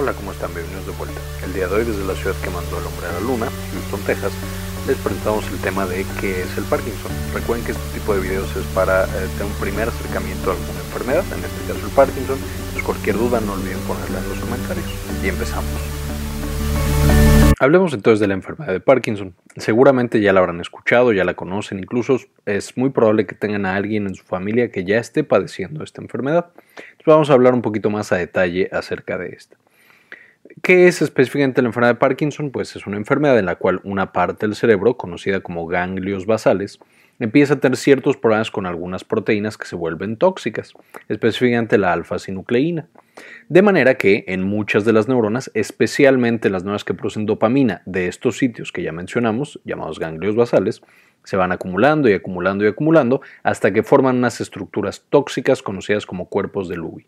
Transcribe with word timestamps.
Hola, 0.00 0.12
¿cómo 0.12 0.30
están? 0.30 0.54
Bienvenidos 0.54 0.86
de 0.86 0.92
vuelta. 0.92 1.20
El 1.44 1.52
día 1.54 1.66
de 1.66 1.74
hoy, 1.74 1.84
desde 1.84 2.06
la 2.06 2.14
ciudad 2.14 2.36
que 2.40 2.50
mandó 2.50 2.78
al 2.78 2.86
hombre 2.86 3.08
a 3.08 3.12
la 3.14 3.18
luna, 3.18 3.48
Houston, 3.72 3.98
Texas, 4.06 4.30
les 4.86 4.96
presentamos 4.98 5.44
el 5.50 5.58
tema 5.58 5.86
de 5.86 6.06
qué 6.20 6.42
es 6.42 6.56
el 6.56 6.62
Parkinson. 6.70 7.10
Recuerden 7.34 7.66
que 7.66 7.72
este 7.72 7.98
tipo 7.98 8.14
de 8.14 8.20
videos 8.20 8.46
es 8.54 8.64
para 8.78 9.06
eh, 9.06 9.26
tener 9.36 9.50
un 9.50 9.58
primer 9.58 9.88
acercamiento 9.88 10.50
a 10.50 10.54
alguna 10.54 10.78
enfermedad, 10.86 11.24
en 11.34 11.42
este 11.42 11.66
caso 11.66 11.84
el 11.84 11.92
Parkinson. 11.98 12.38
Entonces, 12.38 12.82
cualquier 12.84 13.18
duda 13.18 13.40
no 13.40 13.54
olviden 13.54 13.80
ponerla 13.90 14.20
en 14.20 14.28
los 14.28 14.38
comentarios. 14.38 14.86
Y 15.20 15.28
empezamos. 15.30 15.66
Hablemos 17.58 17.92
entonces 17.92 18.20
de 18.20 18.28
la 18.28 18.34
enfermedad 18.34 18.72
de 18.72 18.78
Parkinson. 18.78 19.34
Seguramente 19.56 20.20
ya 20.20 20.32
la 20.32 20.38
habrán 20.38 20.60
escuchado, 20.60 21.12
ya 21.12 21.24
la 21.24 21.34
conocen, 21.34 21.80
incluso 21.80 22.20
es 22.46 22.76
muy 22.76 22.90
probable 22.90 23.26
que 23.26 23.34
tengan 23.34 23.66
a 23.66 23.74
alguien 23.74 24.06
en 24.06 24.14
su 24.14 24.22
familia 24.22 24.70
que 24.70 24.84
ya 24.84 24.98
esté 24.98 25.24
padeciendo 25.24 25.82
esta 25.82 26.00
enfermedad. 26.00 26.52
Entonces 26.76 27.06
vamos 27.06 27.30
a 27.30 27.32
hablar 27.32 27.52
un 27.52 27.62
poquito 27.62 27.90
más 27.90 28.12
a 28.12 28.16
detalle 28.16 28.68
acerca 28.70 29.18
de 29.18 29.30
esta. 29.30 29.56
¿Qué 30.62 30.88
es 30.88 31.02
específicamente 31.02 31.62
la 31.62 31.68
enfermedad 31.68 31.94
de 31.94 31.98
Parkinson? 31.98 32.50
Pues 32.50 32.74
es 32.74 32.86
una 32.86 32.96
enfermedad 32.96 33.38
en 33.38 33.46
la 33.46 33.56
cual 33.56 33.80
una 33.84 34.12
parte 34.12 34.46
del 34.46 34.56
cerebro, 34.56 34.96
conocida 34.96 35.40
como 35.40 35.66
ganglios 35.66 36.26
basales, 36.26 36.78
empieza 37.18 37.54
a 37.54 37.60
tener 37.60 37.76
ciertos 37.76 38.16
problemas 38.16 38.50
con 38.50 38.66
algunas 38.66 39.04
proteínas 39.04 39.58
que 39.58 39.66
se 39.66 39.76
vuelven 39.76 40.16
tóxicas, 40.16 40.72
específicamente 41.08 41.78
la 41.78 41.92
alfa-sinucleína. 41.92 42.86
De 43.48 43.62
manera 43.62 43.96
que 43.96 44.24
en 44.28 44.42
muchas 44.42 44.84
de 44.84 44.92
las 44.92 45.08
neuronas, 45.08 45.50
especialmente 45.54 46.50
las 46.50 46.62
neuronas 46.62 46.84
que 46.84 46.94
producen 46.94 47.26
dopamina 47.26 47.82
de 47.86 48.08
estos 48.08 48.38
sitios 48.38 48.72
que 48.72 48.82
ya 48.82 48.92
mencionamos, 48.92 49.60
llamados 49.64 49.98
ganglios 49.98 50.36
basales, 50.36 50.82
se 51.24 51.36
van 51.36 51.52
acumulando 51.52 52.08
y 52.08 52.14
acumulando 52.14 52.64
y 52.64 52.68
acumulando 52.68 53.20
hasta 53.42 53.72
que 53.72 53.82
forman 53.82 54.16
unas 54.16 54.40
estructuras 54.40 55.04
tóxicas 55.10 55.62
conocidas 55.62 56.06
como 56.06 56.28
cuerpos 56.28 56.68
de 56.68 56.76
Lewy. 56.76 57.06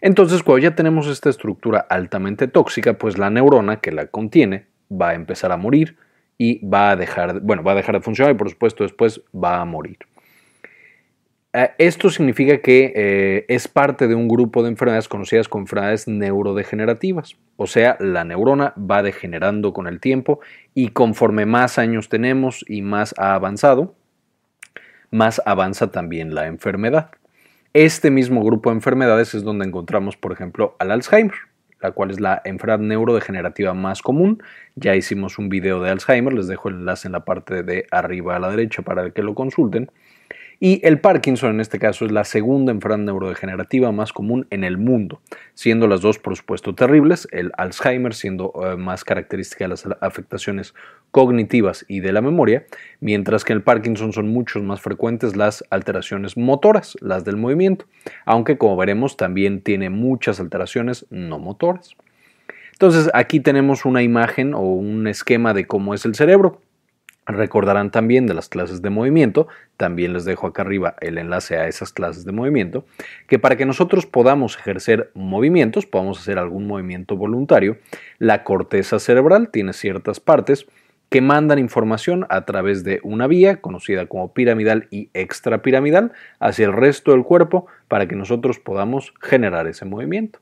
Entonces, 0.00 0.42
cuando 0.42 0.62
ya 0.62 0.74
tenemos 0.74 1.06
esta 1.08 1.30
estructura 1.30 1.86
altamente 1.88 2.48
tóxica, 2.48 2.94
pues 2.94 3.18
la 3.18 3.30
neurona 3.30 3.80
que 3.80 3.92
la 3.92 4.06
contiene 4.06 4.66
va 4.90 5.10
a 5.10 5.14
empezar 5.14 5.52
a 5.52 5.56
morir 5.56 5.96
y 6.38 6.64
va 6.66 6.90
a 6.90 6.96
dejar, 6.96 7.40
bueno, 7.40 7.62
va 7.62 7.72
a 7.72 7.76
dejar 7.76 7.96
de 7.96 8.02
funcionar 8.02 8.34
y 8.34 8.38
por 8.38 8.50
supuesto 8.50 8.84
después 8.84 9.22
va 9.34 9.60
a 9.60 9.64
morir. 9.64 9.98
Eh, 11.52 11.70
esto 11.78 12.10
significa 12.10 12.58
que 12.58 12.92
eh, 12.94 13.46
es 13.48 13.66
parte 13.66 14.08
de 14.08 14.14
un 14.14 14.28
grupo 14.28 14.62
de 14.62 14.68
enfermedades 14.68 15.08
conocidas 15.08 15.48
como 15.48 15.62
enfermedades 15.62 16.06
neurodegenerativas. 16.06 17.36
O 17.56 17.66
sea, 17.66 17.96
la 17.98 18.24
neurona 18.24 18.74
va 18.76 19.02
degenerando 19.02 19.72
con 19.72 19.86
el 19.86 19.98
tiempo 19.98 20.40
y 20.74 20.88
conforme 20.88 21.46
más 21.46 21.78
años 21.78 22.10
tenemos 22.10 22.62
y 22.68 22.82
más 22.82 23.14
ha 23.16 23.34
avanzado, 23.34 23.94
más 25.10 25.40
avanza 25.46 25.90
también 25.90 26.34
la 26.34 26.46
enfermedad. 26.46 27.10
Este 27.72 28.10
mismo 28.10 28.42
grupo 28.42 28.70
de 28.70 28.76
enfermedades 28.76 29.34
es 29.34 29.42
donde 29.42 29.66
encontramos, 29.66 30.16
por 30.16 30.32
ejemplo, 30.32 30.76
al 30.78 30.90
Alzheimer, 30.90 31.34
la 31.80 31.90
cual 31.92 32.10
es 32.10 32.20
la 32.20 32.40
enfermedad 32.44 32.78
neurodegenerativa 32.78 33.74
más 33.74 34.02
común. 34.02 34.42
Ya 34.76 34.94
hicimos 34.94 35.38
un 35.38 35.48
video 35.48 35.82
de 35.82 35.90
Alzheimer, 35.90 36.32
les 36.32 36.48
dejo 36.48 36.68
el 36.68 36.76
enlace 36.76 37.08
en 37.08 37.12
la 37.12 37.24
parte 37.24 37.62
de 37.62 37.86
arriba 37.90 38.36
a 38.36 38.38
la 38.38 38.50
derecha 38.50 38.82
para 38.82 39.10
que 39.10 39.22
lo 39.22 39.34
consulten. 39.34 39.90
Y 40.58 40.80
el 40.86 41.00
Parkinson 41.00 41.50
en 41.50 41.60
este 41.60 41.78
caso 41.78 42.06
es 42.06 42.12
la 42.12 42.24
segunda 42.24 42.72
enfermedad 42.72 43.04
neurodegenerativa 43.04 43.92
más 43.92 44.12
común 44.12 44.46
en 44.50 44.64
el 44.64 44.78
mundo, 44.78 45.20
siendo 45.54 45.86
las 45.86 46.00
dos 46.00 46.18
por 46.18 46.34
supuesto 46.36 46.74
terribles, 46.74 47.28
el 47.30 47.52
Alzheimer 47.58 48.14
siendo 48.14 48.52
eh, 48.64 48.76
más 48.76 49.04
característica 49.04 49.64
de 49.64 49.68
las 49.68 49.86
afectaciones 50.00 50.74
cognitivas 51.10 51.84
y 51.88 52.00
de 52.00 52.12
la 52.12 52.22
memoria, 52.22 52.64
mientras 53.00 53.44
que 53.44 53.52
en 53.52 53.58
el 53.58 53.62
Parkinson 53.62 54.12
son 54.12 54.28
muchos 54.28 54.62
más 54.62 54.80
frecuentes 54.80 55.36
las 55.36 55.62
alteraciones 55.70 56.36
motoras, 56.38 56.96
las 57.00 57.24
del 57.24 57.36
movimiento, 57.36 57.86
aunque 58.24 58.56
como 58.56 58.76
veremos 58.76 59.16
también 59.16 59.60
tiene 59.60 59.90
muchas 59.90 60.40
alteraciones 60.40 61.06
no 61.10 61.38
motoras. 61.38 61.96
Entonces 62.72 63.10
aquí 63.14 63.40
tenemos 63.40 63.84
una 63.84 64.02
imagen 64.02 64.54
o 64.54 64.60
un 64.60 65.06
esquema 65.06 65.54
de 65.54 65.66
cómo 65.66 65.94
es 65.94 66.04
el 66.04 66.14
cerebro. 66.14 66.60
Recordarán 67.26 67.90
también 67.90 68.26
de 68.26 68.34
las 68.34 68.48
clases 68.48 68.82
de 68.82 68.90
movimiento, 68.90 69.48
también 69.76 70.12
les 70.12 70.24
dejo 70.24 70.46
acá 70.46 70.62
arriba 70.62 70.94
el 71.00 71.18
enlace 71.18 71.56
a 71.56 71.66
esas 71.66 71.92
clases 71.92 72.24
de 72.24 72.30
movimiento, 72.30 72.86
que 73.26 73.40
para 73.40 73.56
que 73.56 73.66
nosotros 73.66 74.06
podamos 74.06 74.56
ejercer 74.56 75.10
movimientos, 75.14 75.86
podamos 75.86 76.20
hacer 76.20 76.38
algún 76.38 76.68
movimiento 76.68 77.16
voluntario, 77.16 77.78
la 78.18 78.44
corteza 78.44 79.00
cerebral 79.00 79.48
tiene 79.50 79.72
ciertas 79.72 80.20
partes 80.20 80.66
que 81.08 81.20
mandan 81.20 81.58
información 81.58 82.26
a 82.28 82.44
través 82.44 82.84
de 82.84 83.00
una 83.02 83.26
vía 83.26 83.60
conocida 83.60 84.06
como 84.06 84.32
piramidal 84.32 84.88
y 84.90 85.10
extrapiramidal 85.14 86.12
hacia 86.40 86.66
el 86.66 86.72
resto 86.72 87.12
del 87.12 87.22
cuerpo 87.22 87.66
para 87.88 88.06
que 88.06 88.16
nosotros 88.16 88.58
podamos 88.58 89.14
generar 89.20 89.66
ese 89.66 89.84
movimiento. 89.84 90.40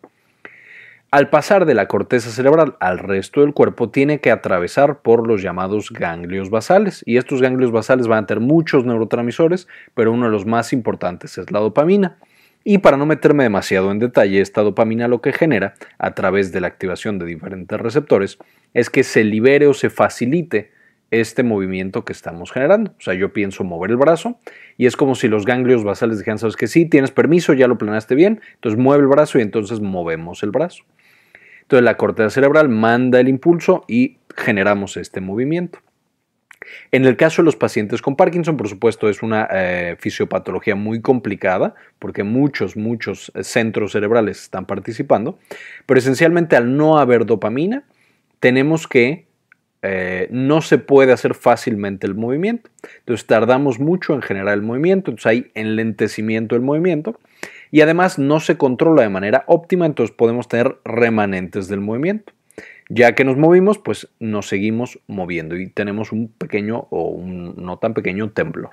Al 1.15 1.31
pasar 1.31 1.65
de 1.65 1.75
la 1.75 1.87
corteza 1.87 2.29
cerebral 2.29 2.75
al 2.81 2.99
resto 2.99 3.43
del 3.43 3.55
cuerpo, 3.55 3.89
tiene 3.89 4.19
que 4.19 4.33
atravesar 4.33 5.01
por 5.01 5.29
los 5.29 5.43
llamados 5.43 5.93
ganglios 5.93 6.51
basales. 6.51 7.05
Y 7.07 7.19
estos 7.19 7.41
ganglios 7.41 7.71
basales 7.71 8.09
van 8.09 8.25
a 8.25 8.27
tener 8.27 8.43
muchos 8.43 8.85
neurotransmisores, 8.85 9.69
pero 9.95 10.11
uno 10.11 10.27
de 10.27 10.33
los 10.33 10.45
más 10.45 10.73
importantes 10.73 11.39
es 11.39 11.53
la 11.53 11.61
dopamina. 11.61 12.19
Y 12.65 12.79
para 12.79 12.97
no 12.97 13.07
meterme 13.07 13.45
demasiado 13.45 13.93
en 13.93 14.01
detalle, 14.01 14.41
esta 14.41 14.63
dopamina 14.63 15.07
lo 15.07 15.21
que 15.21 15.33
genera, 15.33 15.75
a 15.99 16.15
través 16.15 16.51
de 16.51 16.61
la 16.61 16.67
activación 16.67 17.21
de 17.21 17.27
diferentes 17.27 17.81
receptores, 17.81 18.39
es 18.73 18.91
que 18.91 19.05
se 19.05 19.23
libere 19.23 19.69
o 19.69 19.75
se 19.75 19.91
facilite 19.91 20.73
este 21.13 21.45
movimiento 21.45 22.05
que 22.05 22.13
estamos 22.13 22.51
generando. 22.51 22.91
O 22.99 23.01
sea, 23.01 23.15
yo 23.15 23.33
pienso 23.33 23.63
mover 23.63 23.93
el 23.93 23.99
brazo 23.99 24.41
y 24.77 24.87
es 24.87 24.97
como 24.97 25.15
si 25.15 25.29
los 25.29 25.45
ganglios 25.45 25.85
basales 25.85 26.19
dijeran, 26.19 26.39
sabes 26.39 26.57
que 26.57 26.67
sí, 26.67 26.87
tienes 26.87 27.13
permiso, 27.13 27.53
ya 27.53 27.69
lo 27.69 27.79
planeaste 27.79 28.17
bien, 28.17 28.41
entonces 28.55 28.81
mueve 28.81 29.05
el 29.05 29.09
brazo 29.09 29.39
y 29.39 29.43
entonces 29.43 29.79
movemos 29.79 30.43
el 30.43 30.51
brazo. 30.51 30.83
Entonces 31.65 31.85
la 31.85 31.97
corteza 31.97 32.31
cerebral 32.31 32.69
manda 32.69 33.21
el 33.21 33.29
impulso 33.29 33.85
y 33.89 34.19
generamos 34.37 34.97
este 34.97 35.21
movimiento. 35.21 35.81
En 36.91 37.05
el 37.05 37.17
caso 37.17 37.43
de 37.43 37.47
los 37.47 37.57
pacientes 37.57 38.01
con 38.03 38.17
Parkinson, 38.17 38.57
por 38.57 38.69
supuesto, 38.69 39.09
es 39.09 39.23
una 39.23 39.49
eh, 39.51 39.97
fisiopatología 39.99 40.75
muy 40.75 41.01
complicada 41.01 41.75
porque 41.99 42.23
muchos, 42.23 42.77
muchos 42.77 43.33
centros 43.43 43.93
cerebrales 43.93 44.43
están 44.43 44.67
participando, 44.67 45.39
pero 45.87 45.99
esencialmente 45.99 46.57
al 46.57 46.77
no 46.77 46.99
haber 46.99 47.27
dopamina, 47.27 47.85
tenemos 48.41 48.87
que 48.87 49.27
eh, 49.83 50.29
no 50.31 50.63
se 50.63 50.79
puede 50.79 51.13
hacer 51.13 51.35
fácilmente 51.35 52.07
el 52.07 52.15
movimiento. 52.15 52.71
Entonces 53.01 53.27
tardamos 53.27 53.79
mucho 53.79 54.15
en 54.15 54.23
generar 54.23 54.55
el 54.55 54.63
movimiento, 54.63 55.11
entonces 55.11 55.27
hay 55.27 55.51
enlentecimiento 55.55 56.55
del 56.55 56.63
movimiento 56.63 57.19
y 57.75 57.81
además 57.81 58.21
no 58.21 58.39
se 58.39 58.57
controla 58.57 59.03
de 59.03 59.09
manera 59.09 59.43
óptima, 59.49 59.85
entonces 59.85 60.15
podemos 60.15 60.47
tener 60.47 60.77
remanentes 60.85 61.67
del 61.67 61.81
movimiento. 61.81 62.33
Ya 62.89 63.17
que 63.17 63.25
nos 63.25 63.37
movimos, 63.37 63.79
pues 63.79 64.09
nos 64.21 64.47
seguimos 64.47 65.01
moviendo 65.09 65.57
y 65.57 65.69
tenemos 65.69 66.13
un 66.13 66.29
pequeño 66.29 66.87
o 66.91 67.09
un 67.09 67.57
no 67.57 67.81
tan 67.81 67.93
pequeño 67.93 68.31
temblor. 68.31 68.71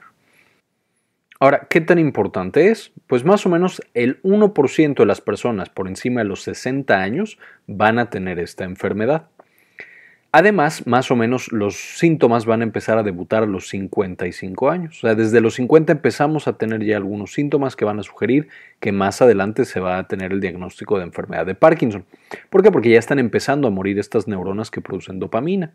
Ahora, 1.40 1.66
¿qué 1.68 1.82
tan 1.82 1.98
importante 1.98 2.70
es? 2.70 2.92
Pues 3.08 3.26
más 3.26 3.44
o 3.48 3.50
menos 3.50 3.82
el 3.96 4.22
1% 4.22 4.94
de 4.94 5.06
las 5.08 5.20
personas 5.20 5.70
por 5.70 5.88
encima 5.88 6.22
de 6.22 6.28
los 6.28 6.44
60 6.44 7.02
años 7.02 7.40
van 7.66 7.98
a 7.98 8.12
tener 8.12 8.38
esta 8.38 8.66
enfermedad. 8.66 9.30
Además, 10.34 10.88
más 10.88 11.12
o 11.12 11.18
menos 11.18 11.52
los 11.52 11.76
síntomas 11.98 12.46
van 12.46 12.62
a 12.62 12.64
empezar 12.64 12.98
a 12.98 13.04
debutar 13.04 13.44
a 13.44 13.46
los 13.46 13.68
55 13.68 14.70
años. 14.70 14.98
O 15.00 15.02
sea, 15.02 15.14
desde 15.14 15.42
los 15.42 15.56
50 15.56 15.92
empezamos 15.92 16.48
a 16.48 16.54
tener 16.54 16.86
ya 16.86 16.96
algunos 16.96 17.34
síntomas 17.34 17.76
que 17.76 17.84
van 17.84 18.00
a 18.00 18.04
sugerir 18.04 18.48
que 18.80 18.94
más 18.94 19.22
adelante 19.22 19.66
se 19.66 19.82
va 19.82 19.98
a 19.98 20.08
tener 20.08 20.32
el 20.32 20.40
diagnóstico 20.40 20.98
de 20.98 21.04
enfermedad 21.04 21.46
de 21.46 21.56
Parkinson. 21.56 22.06
¿Por 22.50 22.64
qué? 22.64 22.72
Porque 22.72 22.90
ya 22.90 23.00
están 23.00 23.20
empezando 23.20 23.68
a 23.68 23.72
morir 23.72 24.00
estas 24.00 24.26
neuronas 24.30 24.72
que 24.72 24.80
producen 24.80 25.20
dopamina. 25.20 25.74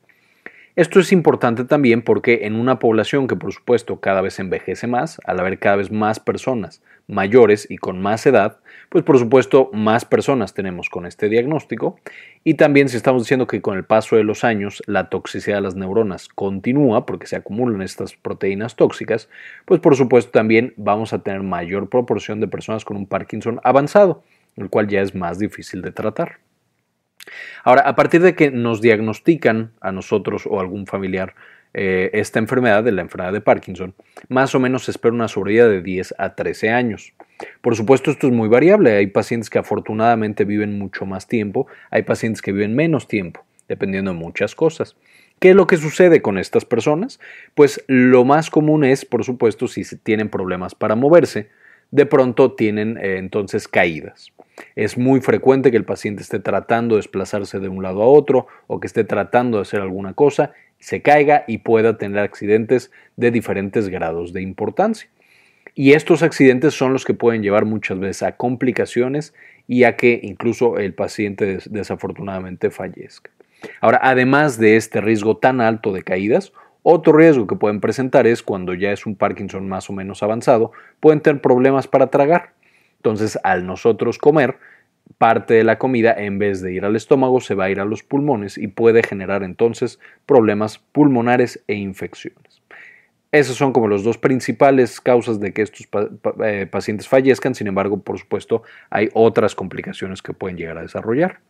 Esto 0.74 1.00
es 1.00 1.12
importante 1.12 1.64
también 1.64 2.00
porque 2.00 2.40
en 2.42 2.54
una 2.54 2.78
población 2.78 3.26
que 3.26 3.36
por 3.36 3.52
supuesto 3.52 4.00
cada 4.00 4.22
vez 4.22 4.38
envejece 4.38 4.86
más, 4.86 5.20
al 5.24 5.38
haber 5.40 5.58
cada 5.58 5.76
vez 5.76 5.90
más 5.90 6.18
personas 6.18 6.82
mayores 7.08 7.66
y 7.70 7.78
con 7.78 8.00
más 8.00 8.26
edad, 8.26 8.58
pues 8.88 9.04
por 9.04 9.18
supuesto 9.18 9.70
más 9.72 10.04
personas 10.04 10.54
tenemos 10.54 10.88
con 10.88 11.06
este 11.06 11.28
diagnóstico 11.28 11.98
y 12.44 12.54
también 12.54 12.88
si 12.88 12.96
estamos 12.96 13.22
diciendo 13.22 13.46
que 13.46 13.62
con 13.62 13.76
el 13.76 13.84
paso 13.84 14.16
de 14.16 14.24
los 14.24 14.44
años 14.44 14.82
la 14.86 15.08
toxicidad 15.08 15.56
de 15.56 15.62
las 15.62 15.76
neuronas 15.76 16.28
continúa 16.28 17.06
porque 17.06 17.26
se 17.26 17.36
acumulan 17.36 17.82
estas 17.82 18.14
proteínas 18.14 18.76
tóxicas, 18.76 19.28
pues 19.64 19.80
por 19.80 19.96
supuesto 19.96 20.32
también 20.32 20.74
vamos 20.76 21.12
a 21.12 21.22
tener 21.22 21.42
mayor 21.42 21.88
proporción 21.88 22.40
de 22.40 22.48
personas 22.48 22.84
con 22.84 22.96
un 22.96 23.06
Parkinson 23.06 23.60
avanzado, 23.62 24.22
el 24.56 24.68
cual 24.68 24.88
ya 24.88 25.00
es 25.00 25.14
más 25.14 25.38
difícil 25.38 25.82
de 25.82 25.92
tratar. 25.92 26.38
Ahora, 27.64 27.82
a 27.82 27.96
partir 27.96 28.22
de 28.22 28.34
que 28.34 28.50
nos 28.50 28.80
diagnostican 28.80 29.72
a 29.80 29.90
nosotros 29.90 30.46
o 30.46 30.58
a 30.58 30.62
algún 30.62 30.86
familiar 30.86 31.34
eh, 31.74 32.10
esta 32.12 32.38
enfermedad, 32.38 32.84
de 32.84 32.92
la 32.92 33.02
enfermedad 33.02 33.32
de 33.32 33.40
Parkinson, 33.40 33.94
más 34.28 34.54
o 34.54 34.60
menos 34.60 34.84
se 34.84 34.90
espera 34.90 35.14
una 35.14 35.28
sobrevida 35.28 35.68
de 35.68 35.82
10 35.82 36.14
a 36.18 36.34
13 36.34 36.70
años. 36.70 37.12
Por 37.60 37.76
supuesto, 37.76 38.10
esto 38.10 38.26
es 38.28 38.32
muy 38.32 38.48
variable. 38.48 38.96
Hay 38.96 39.08
pacientes 39.08 39.50
que 39.50 39.58
afortunadamente 39.58 40.44
viven 40.44 40.78
mucho 40.78 41.04
más 41.04 41.28
tiempo, 41.28 41.66
hay 41.90 42.02
pacientes 42.02 42.42
que 42.42 42.52
viven 42.52 42.74
menos 42.74 43.08
tiempo, 43.08 43.44
dependiendo 43.68 44.12
de 44.12 44.18
muchas 44.18 44.54
cosas. 44.54 44.96
¿Qué 45.38 45.50
es 45.50 45.56
lo 45.56 45.66
que 45.66 45.76
sucede 45.76 46.22
con 46.22 46.38
estas 46.38 46.64
personas? 46.64 47.20
Pues 47.54 47.84
lo 47.88 48.24
más 48.24 48.48
común 48.48 48.84
es, 48.84 49.04
por 49.04 49.22
supuesto, 49.24 49.68
si 49.68 49.84
tienen 49.98 50.30
problemas 50.30 50.74
para 50.74 50.96
moverse, 50.96 51.50
de 51.90 52.06
pronto 52.06 52.52
tienen 52.52 52.96
eh, 52.96 53.18
entonces 53.18 53.68
caídas. 53.68 54.32
Es 54.74 54.96
muy 54.96 55.20
frecuente 55.20 55.70
que 55.70 55.76
el 55.76 55.84
paciente 55.84 56.22
esté 56.22 56.38
tratando 56.38 56.94
de 56.94 57.00
desplazarse 57.00 57.60
de 57.60 57.68
un 57.68 57.82
lado 57.82 58.02
a 58.02 58.06
otro 58.06 58.46
o 58.66 58.80
que 58.80 58.86
esté 58.86 59.04
tratando 59.04 59.58
de 59.58 59.62
hacer 59.62 59.82
alguna 59.82 60.14
cosa, 60.14 60.52
se 60.78 61.02
caiga 61.02 61.44
y 61.46 61.58
pueda 61.58 61.98
tener 61.98 62.18
accidentes 62.18 62.90
de 63.16 63.30
diferentes 63.30 63.88
grados 63.88 64.32
de 64.32 64.42
importancia. 64.42 65.08
Y 65.74 65.92
estos 65.92 66.22
accidentes 66.22 66.74
son 66.74 66.92
los 66.92 67.04
que 67.04 67.14
pueden 67.14 67.42
llevar 67.42 67.64
muchas 67.66 67.98
veces 67.98 68.22
a 68.22 68.36
complicaciones 68.36 69.34
y 69.68 69.84
a 69.84 69.96
que 69.96 70.20
incluso 70.22 70.78
el 70.78 70.94
paciente 70.94 71.58
desafortunadamente 71.66 72.70
fallezca. 72.70 73.30
Ahora, 73.80 74.00
además 74.02 74.58
de 74.58 74.76
este 74.76 75.00
riesgo 75.00 75.36
tan 75.36 75.60
alto 75.60 75.92
de 75.92 76.02
caídas, 76.02 76.52
otro 76.82 77.12
riesgo 77.14 77.46
que 77.46 77.56
pueden 77.56 77.80
presentar 77.80 78.26
es 78.26 78.42
cuando 78.42 78.72
ya 78.72 78.92
es 78.92 79.06
un 79.06 79.16
Parkinson 79.16 79.68
más 79.68 79.90
o 79.90 79.92
menos 79.92 80.22
avanzado, 80.22 80.72
pueden 81.00 81.20
tener 81.20 81.42
problemas 81.42 81.88
para 81.88 82.06
tragar. 82.08 82.52
Entonces, 82.98 83.38
al 83.42 83.66
nosotros 83.66 84.18
comer, 84.18 84.56
parte 85.18 85.54
de 85.54 85.64
la 85.64 85.78
comida, 85.78 86.14
en 86.16 86.38
vez 86.38 86.60
de 86.60 86.72
ir 86.72 86.84
al 86.84 86.96
estómago, 86.96 87.40
se 87.40 87.54
va 87.54 87.64
a 87.64 87.70
ir 87.70 87.80
a 87.80 87.84
los 87.84 88.02
pulmones 88.02 88.58
y 88.58 88.68
puede 88.68 89.02
generar 89.02 89.42
entonces 89.42 89.98
problemas 90.26 90.78
pulmonares 90.78 91.62
e 91.66 91.74
infecciones. 91.74 92.62
Esas 93.32 93.56
son 93.56 93.72
como 93.72 93.88
las 93.88 94.02
dos 94.02 94.18
principales 94.18 95.00
causas 95.00 95.40
de 95.40 95.52
que 95.52 95.62
estos 95.62 95.88
eh, 96.44 96.66
pacientes 96.70 97.08
fallezcan, 97.08 97.54
sin 97.54 97.66
embargo, 97.66 98.00
por 98.00 98.18
supuesto, 98.18 98.62
hay 98.88 99.08
otras 99.14 99.54
complicaciones 99.54 100.22
que 100.22 100.32
pueden 100.32 100.56
llegar 100.56 100.78
a 100.78 100.82
desarrollar. 100.82 101.40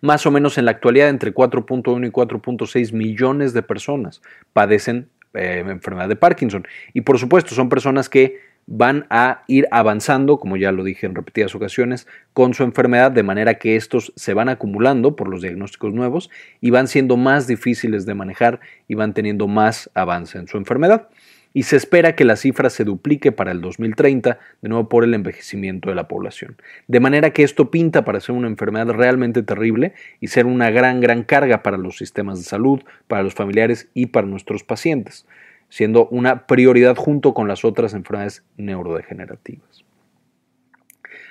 Más 0.00 0.24
o 0.24 0.30
menos 0.30 0.56
en 0.56 0.64
la 0.64 0.70
actualidad, 0.70 1.08
entre 1.08 1.34
4.1 1.34 2.06
y 2.06 2.10
4.6 2.10 2.92
millones 2.92 3.52
de 3.52 3.62
personas 3.62 4.22
padecen 4.52 5.08
eh, 5.34 5.64
enfermedad 5.66 6.08
de 6.08 6.16
Parkinson. 6.16 6.66
Y 6.92 7.02
por 7.02 7.18
supuesto, 7.18 7.54
son 7.54 7.68
personas 7.68 8.08
que 8.08 8.53
van 8.66 9.06
a 9.10 9.44
ir 9.46 9.66
avanzando, 9.70 10.38
como 10.38 10.56
ya 10.56 10.72
lo 10.72 10.84
dije 10.84 11.06
en 11.06 11.14
repetidas 11.14 11.54
ocasiones, 11.54 12.06
con 12.32 12.54
su 12.54 12.62
enfermedad, 12.62 13.12
de 13.12 13.22
manera 13.22 13.54
que 13.54 13.76
estos 13.76 14.12
se 14.16 14.34
van 14.34 14.48
acumulando 14.48 15.16
por 15.16 15.28
los 15.28 15.42
diagnósticos 15.42 15.92
nuevos 15.92 16.30
y 16.60 16.70
van 16.70 16.88
siendo 16.88 17.16
más 17.16 17.46
difíciles 17.46 18.06
de 18.06 18.14
manejar 18.14 18.60
y 18.88 18.94
van 18.94 19.14
teniendo 19.14 19.48
más 19.48 19.90
avance 19.94 20.38
en 20.38 20.48
su 20.48 20.56
enfermedad. 20.56 21.08
Y 21.56 21.64
se 21.64 21.76
espera 21.76 22.16
que 22.16 22.24
la 22.24 22.34
cifra 22.34 22.68
se 22.68 22.82
duplique 22.82 23.30
para 23.30 23.52
el 23.52 23.60
2030, 23.60 24.40
de 24.60 24.68
nuevo 24.68 24.88
por 24.88 25.04
el 25.04 25.14
envejecimiento 25.14 25.88
de 25.88 25.94
la 25.94 26.08
población. 26.08 26.56
De 26.88 26.98
manera 26.98 27.30
que 27.30 27.44
esto 27.44 27.70
pinta 27.70 28.04
para 28.04 28.18
ser 28.18 28.34
una 28.34 28.48
enfermedad 28.48 28.88
realmente 28.88 29.44
terrible 29.44 29.94
y 30.18 30.26
ser 30.26 30.46
una 30.46 30.70
gran, 30.70 31.00
gran 31.00 31.22
carga 31.22 31.62
para 31.62 31.76
los 31.76 31.96
sistemas 31.96 32.38
de 32.38 32.44
salud, 32.44 32.82
para 33.06 33.22
los 33.22 33.34
familiares 33.34 33.88
y 33.94 34.06
para 34.06 34.26
nuestros 34.26 34.64
pacientes 34.64 35.26
siendo 35.74 36.06
una 36.12 36.46
prioridad 36.46 36.94
junto 36.94 37.34
con 37.34 37.48
las 37.48 37.64
otras 37.64 37.94
enfermedades 37.94 38.44
neurodegenerativas. 38.56 39.84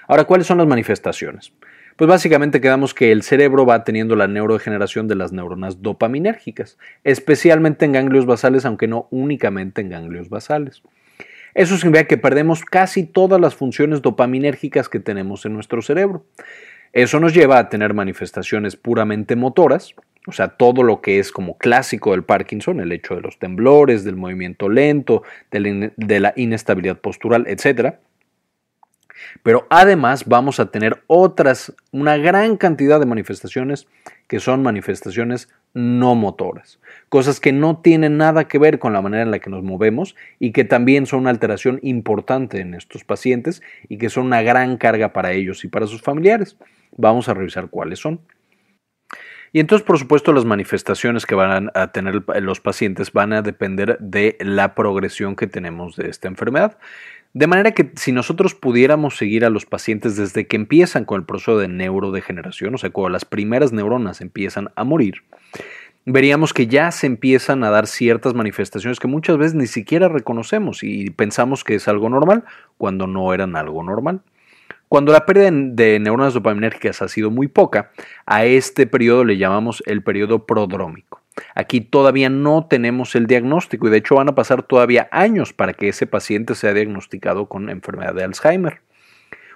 Ahora, 0.05 0.25
¿cuáles 0.25 0.47
son 0.47 0.57
las 0.57 0.67
manifestaciones? 0.67 1.53
Pues 1.95 2.09
básicamente 2.09 2.59
quedamos 2.59 2.93
que 2.93 3.13
el 3.13 3.23
cerebro 3.23 3.65
va 3.65 3.85
teniendo 3.85 4.17
la 4.17 4.27
neurodegeneración 4.27 5.07
de 5.07 5.15
las 5.15 5.31
neuronas 5.31 5.81
dopaminérgicas, 5.81 6.77
especialmente 7.05 7.85
en 7.85 7.93
ganglios 7.93 8.25
basales, 8.25 8.65
aunque 8.65 8.85
no 8.85 9.07
únicamente 9.11 9.79
en 9.79 9.87
ganglios 9.87 10.27
basales. 10.27 10.83
Eso 11.53 11.77
significa 11.77 12.09
que 12.09 12.17
perdemos 12.17 12.65
casi 12.65 13.05
todas 13.05 13.39
las 13.39 13.55
funciones 13.55 14.01
dopaminérgicas 14.01 14.89
que 14.89 14.99
tenemos 14.99 15.45
en 15.45 15.53
nuestro 15.53 15.81
cerebro. 15.81 16.25
Eso 16.91 17.21
nos 17.21 17.33
lleva 17.33 17.59
a 17.59 17.69
tener 17.69 17.93
manifestaciones 17.93 18.75
puramente 18.75 19.37
motoras, 19.37 19.95
o 20.27 20.31
sea, 20.31 20.49
todo 20.49 20.83
lo 20.83 21.01
que 21.01 21.19
es 21.19 21.31
como 21.31 21.57
clásico 21.57 22.11
del 22.11 22.23
Parkinson, 22.23 22.79
el 22.79 22.91
hecho 22.91 23.15
de 23.15 23.21
los 23.21 23.39
temblores, 23.39 24.03
del 24.03 24.15
movimiento 24.15 24.69
lento, 24.69 25.23
de 25.51 26.19
la 26.19 26.33
inestabilidad 26.35 26.99
postural, 26.99 27.45
etc. 27.47 27.95
Pero 29.41 29.67
además 29.69 30.25
vamos 30.25 30.59
a 30.59 30.71
tener 30.71 31.03
otras, 31.07 31.73
una 31.91 32.17
gran 32.17 32.57
cantidad 32.57 32.99
de 32.99 33.05
manifestaciones 33.05 33.87
que 34.27 34.39
son 34.39 34.63
manifestaciones 34.63 35.49
no 35.73 36.15
motoras, 36.15 36.79
cosas 37.09 37.39
que 37.39 37.51
no 37.51 37.77
tienen 37.77 38.17
nada 38.17 38.47
que 38.47 38.59
ver 38.59 38.79
con 38.79 38.93
la 38.93 39.01
manera 39.01 39.23
en 39.23 39.31
la 39.31 39.39
que 39.39 39.49
nos 39.49 39.63
movemos 39.63 40.15
y 40.39 40.51
que 40.51 40.63
también 40.63 41.05
son 41.07 41.21
una 41.21 41.31
alteración 41.31 41.79
importante 41.81 42.61
en 42.61 42.75
estos 42.75 43.03
pacientes 43.03 43.61
y 43.89 43.97
que 43.97 44.09
son 44.09 44.27
una 44.27 44.41
gran 44.43 44.77
carga 44.77 45.13
para 45.13 45.33
ellos 45.33 45.63
y 45.65 45.67
para 45.67 45.87
sus 45.87 46.01
familiares. 46.01 46.57
Vamos 46.95 47.27
a 47.27 47.33
revisar 47.33 47.69
cuáles 47.69 47.99
son. 47.99 48.21
Y 49.53 49.59
entonces, 49.59 49.85
por 49.85 49.99
supuesto, 49.99 50.33
las 50.33 50.45
manifestaciones 50.45 51.27
que 51.27 51.35
van 51.35 51.69
a 51.75 51.91
tener 51.91 52.23
los 52.41 52.59
pacientes 52.59 53.13
van 53.13 53.33
a 53.33 53.43
depender 53.43 53.99
de 53.99 54.35
la 54.39 54.73
progresión 54.73 55.35
que 55.35 55.45
tenemos 55.45 55.95
de 55.95 56.09
esta 56.09 56.27
enfermedad. 56.27 56.79
De 57.33 57.45
manera 57.45 57.71
que 57.71 57.91
si 57.95 58.11
nosotros 58.11 58.55
pudiéramos 58.55 59.15
seguir 59.15 59.45
a 59.45 59.51
los 59.51 59.67
pacientes 59.67 60.15
desde 60.15 60.47
que 60.47 60.55
empiezan 60.55 61.05
con 61.05 61.19
el 61.19 61.25
proceso 61.25 61.59
de 61.59 61.67
neurodegeneración, 61.67 62.73
o 62.73 62.77
sea, 62.79 62.89
cuando 62.89 63.09
las 63.09 63.25
primeras 63.25 63.71
neuronas 63.71 64.21
empiezan 64.21 64.71
a 64.75 64.83
morir, 64.83 65.23
veríamos 66.05 66.51
que 66.51 66.65
ya 66.65 66.91
se 66.91 67.05
empiezan 67.05 67.63
a 67.63 67.69
dar 67.69 67.85
ciertas 67.85 68.33
manifestaciones 68.33 68.99
que 68.99 69.07
muchas 69.07 69.37
veces 69.37 69.53
ni 69.53 69.67
siquiera 69.67 70.09
reconocemos 70.09 70.83
y 70.83 71.11
pensamos 71.11 71.63
que 71.63 71.75
es 71.75 71.87
algo 71.87 72.09
normal 72.09 72.43
cuando 72.77 73.05
no 73.05 73.31
eran 73.35 73.55
algo 73.55 73.83
normal. 73.83 74.21
Cuando 74.93 75.11
la 75.11 75.25
pérdida 75.25 75.49
de 75.51 75.99
neuronas 75.99 76.35
dopaminérgicas 76.35 77.01
ha 77.01 77.07
sido 77.07 77.31
muy 77.31 77.47
poca, 77.47 77.89
a 78.27 78.45
este 78.45 78.85
periodo 78.85 79.25
le 79.25 79.39
llamamos 79.39 79.81
el 79.87 80.03
periodo 80.03 80.45
prodrómico. 80.45 81.19
Aquí 81.55 81.81
todavía 81.81 82.29
no 82.29 82.67
tenemos 82.67 83.15
el 83.15 83.25
diagnóstico 83.25 83.87
y 83.87 83.89
de 83.89 83.97
hecho 83.97 84.13
van 84.13 84.29
a 84.29 84.35
pasar 84.35 84.61
todavía 84.61 85.09
años 85.11 85.51
para 85.51 85.73
que 85.73 85.89
ese 85.89 86.05
paciente 86.05 86.53
sea 86.53 86.75
diagnosticado 86.75 87.47
con 87.47 87.71
enfermedad 87.71 88.13
de 88.13 88.23
Alzheimer. 88.23 88.81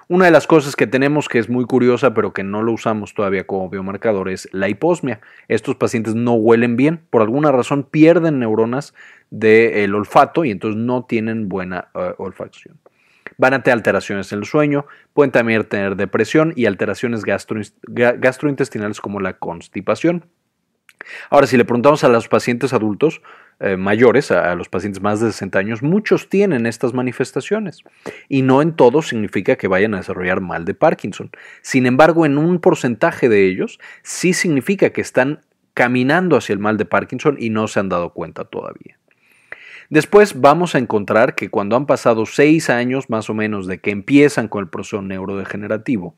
Una 0.07 0.25
de 0.25 0.31
las 0.31 0.47
cosas 0.47 0.75
que 0.75 0.87
tenemos 0.87 1.29
que 1.29 1.37
es 1.37 1.49
muy 1.49 1.65
curiosa 1.65 2.15
pero 2.15 2.33
que 2.33 2.43
no 2.43 2.63
lo 2.63 2.71
usamos 2.71 3.13
todavía 3.13 3.45
como 3.45 3.69
biomarcador 3.69 4.29
es 4.29 4.49
la 4.53 4.69
hiposmia. 4.69 5.21
Estos 5.49 5.75
pacientes 5.75 6.15
no 6.15 6.33
huelen 6.33 6.77
bien, 6.77 7.01
por 7.11 7.21
alguna 7.21 7.51
razón 7.51 7.83
pierden 7.83 8.39
neuronas 8.39 8.95
del 9.29 9.93
olfato 9.93 10.45
y 10.45 10.49
entonces 10.49 10.81
no 10.81 11.05
tienen 11.05 11.47
buena 11.47 11.89
eh, 11.93 12.15
olfacción. 12.17 12.79
Van 13.37 13.53
a 13.53 13.63
tener 13.63 13.77
alteraciones 13.77 14.31
en 14.31 14.39
el 14.39 14.45
sueño, 14.45 14.85
pueden 15.13 15.31
también 15.31 15.63
tener 15.65 15.95
depresión 15.95 16.53
y 16.55 16.65
alteraciones 16.65 17.23
gastrointestinales 17.23 19.01
como 19.01 19.19
la 19.19 19.33
constipación. 19.33 20.25
Ahora, 21.29 21.47
si 21.47 21.57
le 21.57 21.65
preguntamos 21.65 22.03
a 22.03 22.09
los 22.09 22.27
pacientes 22.27 22.73
adultos 22.73 23.21
eh, 23.59 23.77
mayores, 23.77 24.31
a, 24.31 24.53
los 24.55 24.69
pacientes 24.69 25.01
más 25.01 25.19
de 25.19 25.31
60 25.31 25.59
años, 25.59 25.83
muchos 25.83 26.29
tienen 26.29 26.65
estas 26.65 26.93
manifestaciones 26.93 27.83
y 28.29 28.41
no 28.41 28.61
en 28.61 28.75
todos 28.75 29.07
significa 29.07 29.55
que 29.55 29.67
vayan 29.67 29.93
a 29.93 29.97
desarrollar 29.97 30.41
mal 30.41 30.65
de 30.65 30.73
Parkinson. 30.73 31.31
Sin 31.61 31.85
embargo, 31.85 32.25
en 32.25 32.37
un 32.37 32.59
porcentaje 32.59 33.29
de 33.29 33.47
ellos 33.47 33.79
sí 34.03 34.33
significa 34.33 34.89
que 34.91 35.01
están 35.01 35.41
caminando 35.73 36.37
hacia 36.37 36.53
el 36.53 36.59
mal 36.59 36.77
de 36.77 36.85
Parkinson 36.85 37.37
y 37.39 37.49
no 37.49 37.67
se 37.67 37.79
han 37.79 37.89
dado 37.89 38.13
cuenta 38.13 38.45
todavía. 38.45 38.97
Después 39.89 40.41
vamos 40.41 40.75
a 40.75 40.79
encontrar 40.79 41.35
que 41.35 41.49
cuando 41.49 41.75
han 41.75 41.85
pasado 41.85 42.25
seis 42.25 42.69
años 42.69 43.09
más 43.09 43.29
o 43.29 43.33
menos 43.33 43.67
de 43.67 43.79
que 43.79 43.91
empiezan 43.91 44.47
con 44.49 44.63
el 44.63 44.69
proceso 44.69 45.01
neurodegenerativo, 45.01 46.15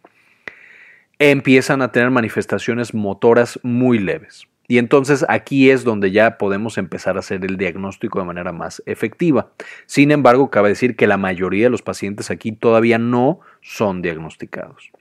empiezan 1.20 1.82
a 1.82 1.92
tener 1.92 2.10
manifestaciones 2.10 2.94
motoras 2.94 3.60
muy 3.62 4.00
leves. 4.00 4.48
Y 4.68 4.78
entonces 4.78 5.26
aquí 5.30 5.72
es 5.72 5.84
donde 5.84 6.12
ya 6.12 6.38
podemos 6.38 6.78
empezar 6.78 7.16
a 7.16 7.20
hacer 7.20 7.44
el 7.44 7.58
diagnóstico 7.58 8.20
de 8.20 8.26
manera 8.26 8.52
más 8.52 8.84
efectiva. 8.86 9.52
Sin 9.88 10.12
embargo, 10.12 10.52
cabe 10.52 10.70
decir 10.70 10.96
que 10.96 11.08
la 11.08 11.18
mayoría 11.18 11.66
de 11.66 11.70
los 11.72 11.82
pacientes 11.82 12.30
aquí 12.30 12.52
todavía 12.52 13.00
no 13.00 13.40
son 13.62 14.02
diagnosticados. 14.02 14.92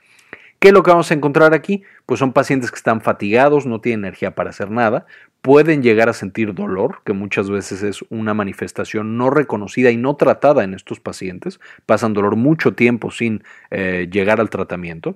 ¿Qué 0.58 0.68
es 0.68 0.74
lo 0.74 0.82
que 0.82 0.90
vamos 0.90 1.10
a 1.10 1.14
encontrar 1.14 1.54
aquí? 1.54 1.84
Pues 2.04 2.18
son 2.18 2.32
pacientes 2.32 2.70
que 2.70 2.76
están 2.76 3.00
fatigados, 3.00 3.64
no 3.64 3.80
tienen 3.80 4.00
energía 4.00 4.34
para 4.34 4.50
hacer 4.50 4.70
nada, 4.70 5.06
pueden 5.40 5.84
llegar 5.84 6.08
a 6.08 6.12
sentir 6.12 6.52
dolor, 6.52 7.00
que 7.04 7.12
muchas 7.12 7.48
veces 7.48 7.84
es 7.84 8.04
una 8.08 8.34
manifestación 8.34 9.16
no 9.16 9.30
reconocida 9.30 9.92
y 9.92 9.96
no 9.96 10.16
tratada 10.16 10.64
en 10.64 10.74
estos 10.74 10.98
pacientes, 10.98 11.60
pasan 11.86 12.12
dolor 12.12 12.34
mucho 12.34 12.74
tiempo 12.74 13.12
sin 13.12 13.44
eh, 13.70 14.08
llegar 14.10 14.40
al 14.40 14.50
tratamiento, 14.50 15.14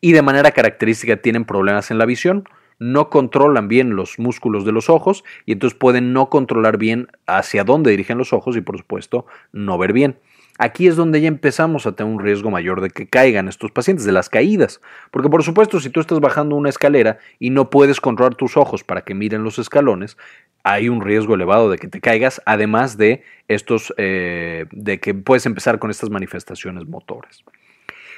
y 0.00 0.12
de 0.12 0.22
manera 0.22 0.50
característica 0.50 1.18
tienen 1.18 1.44
problemas 1.44 1.92
en 1.92 1.98
la 1.98 2.06
visión, 2.06 2.48
no 2.78 3.10
controlan 3.10 3.68
bien 3.68 3.94
los 3.94 4.18
músculos 4.18 4.64
de 4.64 4.72
los 4.72 4.90
ojos 4.90 5.24
y 5.46 5.52
entonces 5.52 5.78
pueden 5.78 6.12
no 6.12 6.28
controlar 6.28 6.76
bien 6.76 7.08
hacia 7.26 7.64
dónde 7.64 7.90
dirigen 7.90 8.18
los 8.18 8.32
ojos 8.32 8.56
y 8.56 8.60
por 8.60 8.76
supuesto 8.76 9.26
no 9.52 9.78
ver 9.78 9.92
bien. 9.92 10.18
Aquí 10.58 10.86
es 10.86 10.96
donde 10.96 11.20
ya 11.20 11.28
empezamos 11.28 11.86
a 11.86 11.92
tener 11.92 12.12
un 12.12 12.20
riesgo 12.20 12.50
mayor 12.50 12.80
de 12.80 12.90
que 12.90 13.06
caigan 13.06 13.48
estos 13.48 13.70
pacientes, 13.70 14.06
de 14.06 14.12
las 14.12 14.28
caídas. 14.28 14.80
Porque 15.10 15.28
por 15.28 15.42
supuesto, 15.42 15.80
si 15.80 15.90
tú 15.90 16.00
estás 16.00 16.20
bajando 16.20 16.56
una 16.56 16.68
escalera 16.68 17.18
y 17.38 17.50
no 17.50 17.70
puedes 17.70 18.00
controlar 18.00 18.34
tus 18.34 18.56
ojos 18.56 18.84
para 18.84 19.02
que 19.02 19.14
miren 19.14 19.44
los 19.44 19.58
escalones, 19.58 20.16
hay 20.62 20.88
un 20.88 21.00
riesgo 21.00 21.34
elevado 21.34 21.70
de 21.70 21.78
que 21.78 21.88
te 21.88 22.00
caigas, 22.00 22.42
además 22.44 22.96
de 22.96 23.22
estos, 23.48 23.94
eh, 23.98 24.66
de 24.72 24.98
que 24.98 25.14
puedes 25.14 25.46
empezar 25.46 25.78
con 25.78 25.90
estas 25.90 26.10
manifestaciones 26.10 26.86
motoras. 26.86 27.44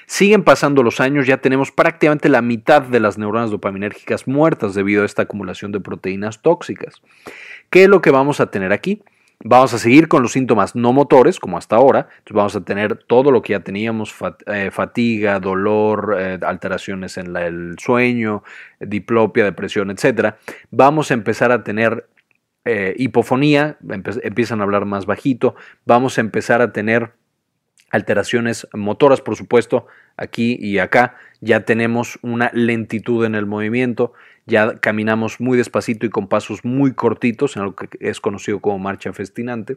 Siguen 0.06 0.42
pasando 0.42 0.82
los 0.82 1.00
años, 1.00 1.26
ya 1.26 1.36
tenemos 1.36 1.70
prácticamente 1.70 2.30
la 2.30 2.40
mitad 2.40 2.80
de 2.80 2.98
las 2.98 3.18
neuronas 3.18 3.50
dopaminérgicas 3.50 4.26
muertas 4.26 4.72
debido 4.72 5.02
a 5.02 5.04
esta 5.04 5.22
acumulación 5.22 5.70
de 5.70 5.80
proteínas 5.80 6.40
tóxicas. 6.40 7.02
¿Qué 7.68 7.82
es 7.82 7.88
lo 7.90 8.00
que 8.00 8.10
vamos 8.10 8.40
a 8.40 8.50
tener 8.50 8.72
aquí? 8.72 9.02
Vamos 9.44 9.72
a 9.72 9.78
seguir 9.78 10.08
con 10.08 10.22
los 10.22 10.32
síntomas 10.32 10.74
no 10.74 10.92
motores, 10.92 11.38
como 11.38 11.58
hasta 11.58 11.76
ahora. 11.76 12.08
Vamos 12.30 12.56
a 12.56 12.64
tener 12.64 12.96
todo 12.96 13.30
lo 13.30 13.40
que 13.40 13.52
ya 13.52 13.60
teníamos, 13.60 14.12
eh, 14.46 14.70
fatiga, 14.72 15.38
dolor, 15.38 16.16
eh, 16.18 16.38
alteraciones 16.44 17.16
en 17.18 17.36
el 17.36 17.76
sueño, 17.78 18.42
diplopia, 18.80 19.44
depresión, 19.44 19.92
etc. 19.92 20.34
Vamos 20.72 21.12
a 21.12 21.14
empezar 21.14 21.52
a 21.52 21.62
tener 21.62 22.08
eh, 22.64 22.94
hipofonía, 22.98 23.78
empiezan 24.22 24.60
a 24.60 24.64
hablar 24.64 24.86
más 24.86 25.06
bajito. 25.06 25.54
Vamos 25.86 26.18
a 26.18 26.20
empezar 26.20 26.60
a 26.60 26.72
tener 26.72 27.12
alteraciones 27.90 28.66
motoras, 28.72 29.20
por 29.20 29.36
supuesto, 29.36 29.86
aquí 30.16 30.58
y 30.60 30.78
acá. 30.78 31.14
Ya 31.40 31.64
tenemos 31.64 32.18
una 32.22 32.50
lentitud 32.52 33.24
en 33.24 33.36
el 33.36 33.46
movimiento, 33.46 34.12
ya 34.48 34.78
caminamos 34.80 35.40
muy 35.40 35.56
despacito 35.56 36.06
y 36.06 36.10
con 36.10 36.26
pasos 36.26 36.64
muy 36.64 36.94
cortitos, 36.94 37.56
en 37.56 37.64
lo 37.64 37.76
que 37.76 37.88
es 38.00 38.20
conocido 38.20 38.60
como 38.60 38.78
marcha 38.78 39.12
festinante. 39.12 39.76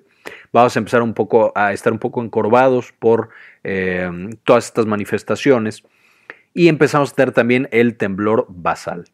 Vamos 0.51 0.75
a 0.75 0.79
empezar 0.79 1.03
un 1.03 1.13
poco 1.13 1.51
a 1.55 1.73
estar 1.73 1.93
un 1.93 1.99
poco 1.99 2.23
encorvados 2.23 2.93
por 2.97 3.29
eh, 3.63 4.09
todas 4.43 4.65
estas 4.65 4.85
manifestaciones 4.85 5.83
y 6.53 6.69
empezamos 6.69 7.11
a 7.11 7.15
tener 7.15 7.33
también 7.33 7.67
el 7.71 7.97
temblor 7.97 8.45
basal. 8.49 9.05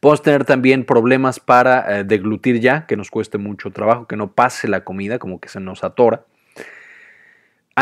Podemos 0.00 0.22
tener 0.22 0.44
también 0.44 0.84
problemas 0.84 1.40
para 1.40 2.00
eh, 2.00 2.04
deglutir 2.04 2.60
ya, 2.60 2.86
que 2.86 2.96
nos 2.96 3.10
cueste 3.10 3.38
mucho 3.38 3.70
trabajo, 3.70 4.06
que 4.06 4.16
no 4.16 4.32
pase 4.32 4.68
la 4.68 4.84
comida, 4.84 5.18
como 5.18 5.40
que 5.40 5.48
se 5.48 5.60
nos 5.60 5.82
atora 5.82 6.24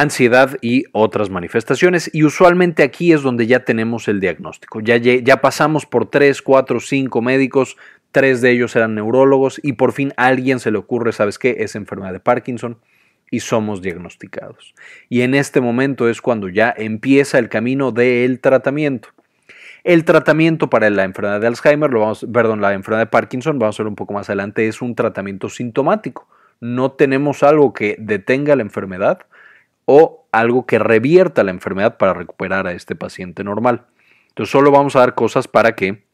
ansiedad 0.01 0.57
y 0.61 0.85
otras 0.93 1.31
manifestaciones. 1.31 2.11
Y 2.13 2.25
usualmente 2.25 2.83
aquí 2.83 3.13
es 3.13 3.23
donde 3.23 3.47
ya 3.47 3.65
tenemos 3.65 4.09
el 4.09 4.21
diagnóstico. 4.21 4.81
Ya, 4.81 4.97
ya 4.97 5.41
pasamos 5.41 5.87
por 5.87 6.11
3, 6.11 6.43
4, 6.43 6.81
5 6.81 7.23
médicos, 7.23 7.77
tres 8.13 8.41
de 8.41 8.51
ellos 8.51 8.75
eran 8.77 8.95
neurólogos 8.95 9.61
y 9.63 9.75
por 9.75 9.93
fin 9.93 10.15
a 10.17 10.27
alguien 10.29 10.59
se 10.59 10.71
le 10.71 10.79
ocurre, 10.79 11.13
¿sabes 11.13 11.39
qué? 11.39 11.57
Es 11.59 11.75
enfermedad 11.75 12.15
de 12.15 12.21
Parkinson 12.21 12.79
y 13.31 13.41
somos 13.41 13.83
diagnosticados. 13.83 14.75
Y 15.11 15.21
en 15.21 15.35
este 15.35 15.61
momento 15.61 16.09
es 16.09 16.23
cuando 16.23 16.49
ya 16.49 16.73
empieza 16.75 17.39
el 17.39 17.49
camino 17.51 17.93
del 17.93 18.41
tratamiento. 18.41 19.11
El 19.85 20.05
tratamiento 20.05 20.71
para 20.71 20.89
la 20.91 21.05
enfermedad 21.05 21.41
de 21.41 21.47
Alzheimer, 21.47 21.91
lo 21.91 22.01
vamos, 22.01 22.27
perdón, 22.33 22.61
la 22.61 22.73
enfermedad 22.73 23.03
de 23.03 23.11
Parkinson, 23.11 23.59
vamos 23.59 23.79
a 23.79 23.83
ver 23.83 23.89
un 23.89 23.97
poco 23.97 24.15
más 24.15 24.29
adelante, 24.29 24.67
es 24.67 24.81
un 24.81 24.95
tratamiento 24.95 25.49
sintomático. 25.49 26.27
No 26.59 26.93
tenemos 26.93 27.43
algo 27.43 27.73
que 27.73 27.97
detenga 27.99 28.57
la 28.57 28.63
enfermedad, 28.63 29.27
o 29.87 30.27
algo 30.33 30.67
que 30.67 30.79
revierta 30.79 31.43
la 31.43 31.51
enfermedad 31.51 31.97
para 31.97 32.13
recuperar 32.13 32.67
a 32.67 32.73
este 32.73 32.95
paciente 32.95 33.43
normal. 33.43 33.87
Entonces 34.29 34.53
solo 34.53 34.71
vamos 34.71 34.95
a 34.97 35.01
dar 35.01 35.15
cosas 35.15 35.49
para 35.49 35.75
que, 35.75 36.05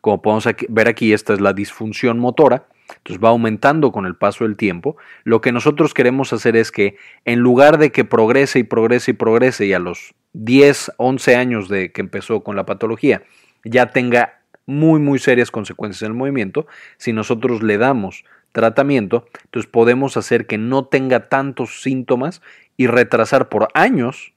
como 0.00 0.22
podemos 0.22 0.48
ver 0.68 0.88
aquí, 0.88 1.12
esta 1.12 1.34
es 1.34 1.40
la 1.40 1.52
disfunción 1.52 2.18
motora, 2.18 2.66
entonces 2.96 3.22
va 3.22 3.28
aumentando 3.28 3.92
con 3.92 4.06
el 4.06 4.16
paso 4.16 4.44
del 4.44 4.56
tiempo. 4.56 4.96
Lo 5.24 5.42
que 5.42 5.52
nosotros 5.52 5.92
queremos 5.92 6.32
hacer 6.32 6.56
es 6.56 6.72
que 6.72 6.96
en 7.26 7.40
lugar 7.40 7.76
de 7.76 7.92
que 7.92 8.04
progrese 8.04 8.60
y 8.60 8.62
progrese 8.62 9.10
y 9.10 9.14
progrese 9.14 9.66
y 9.66 9.74
a 9.74 9.78
los 9.78 10.14
10, 10.32 10.92
11 10.96 11.36
años 11.36 11.68
de 11.68 11.92
que 11.92 12.00
empezó 12.00 12.42
con 12.42 12.56
la 12.56 12.64
patología 12.64 13.22
ya 13.64 13.86
tenga 13.90 14.40
muy, 14.66 15.00
muy 15.00 15.18
serias 15.18 15.50
consecuencias 15.50 16.02
en 16.02 16.08
el 16.08 16.14
movimiento, 16.14 16.66
si 16.96 17.12
nosotros 17.12 17.62
le 17.62 17.78
damos 17.78 18.24
tratamiento, 18.52 19.26
entonces 19.44 19.70
podemos 19.70 20.16
hacer 20.16 20.46
que 20.46 20.58
no 20.58 20.86
tenga 20.86 21.28
tantos 21.28 21.82
síntomas 21.82 22.42
y 22.78 22.86
retrasar 22.86 23.50
por 23.50 23.68
años 23.74 24.32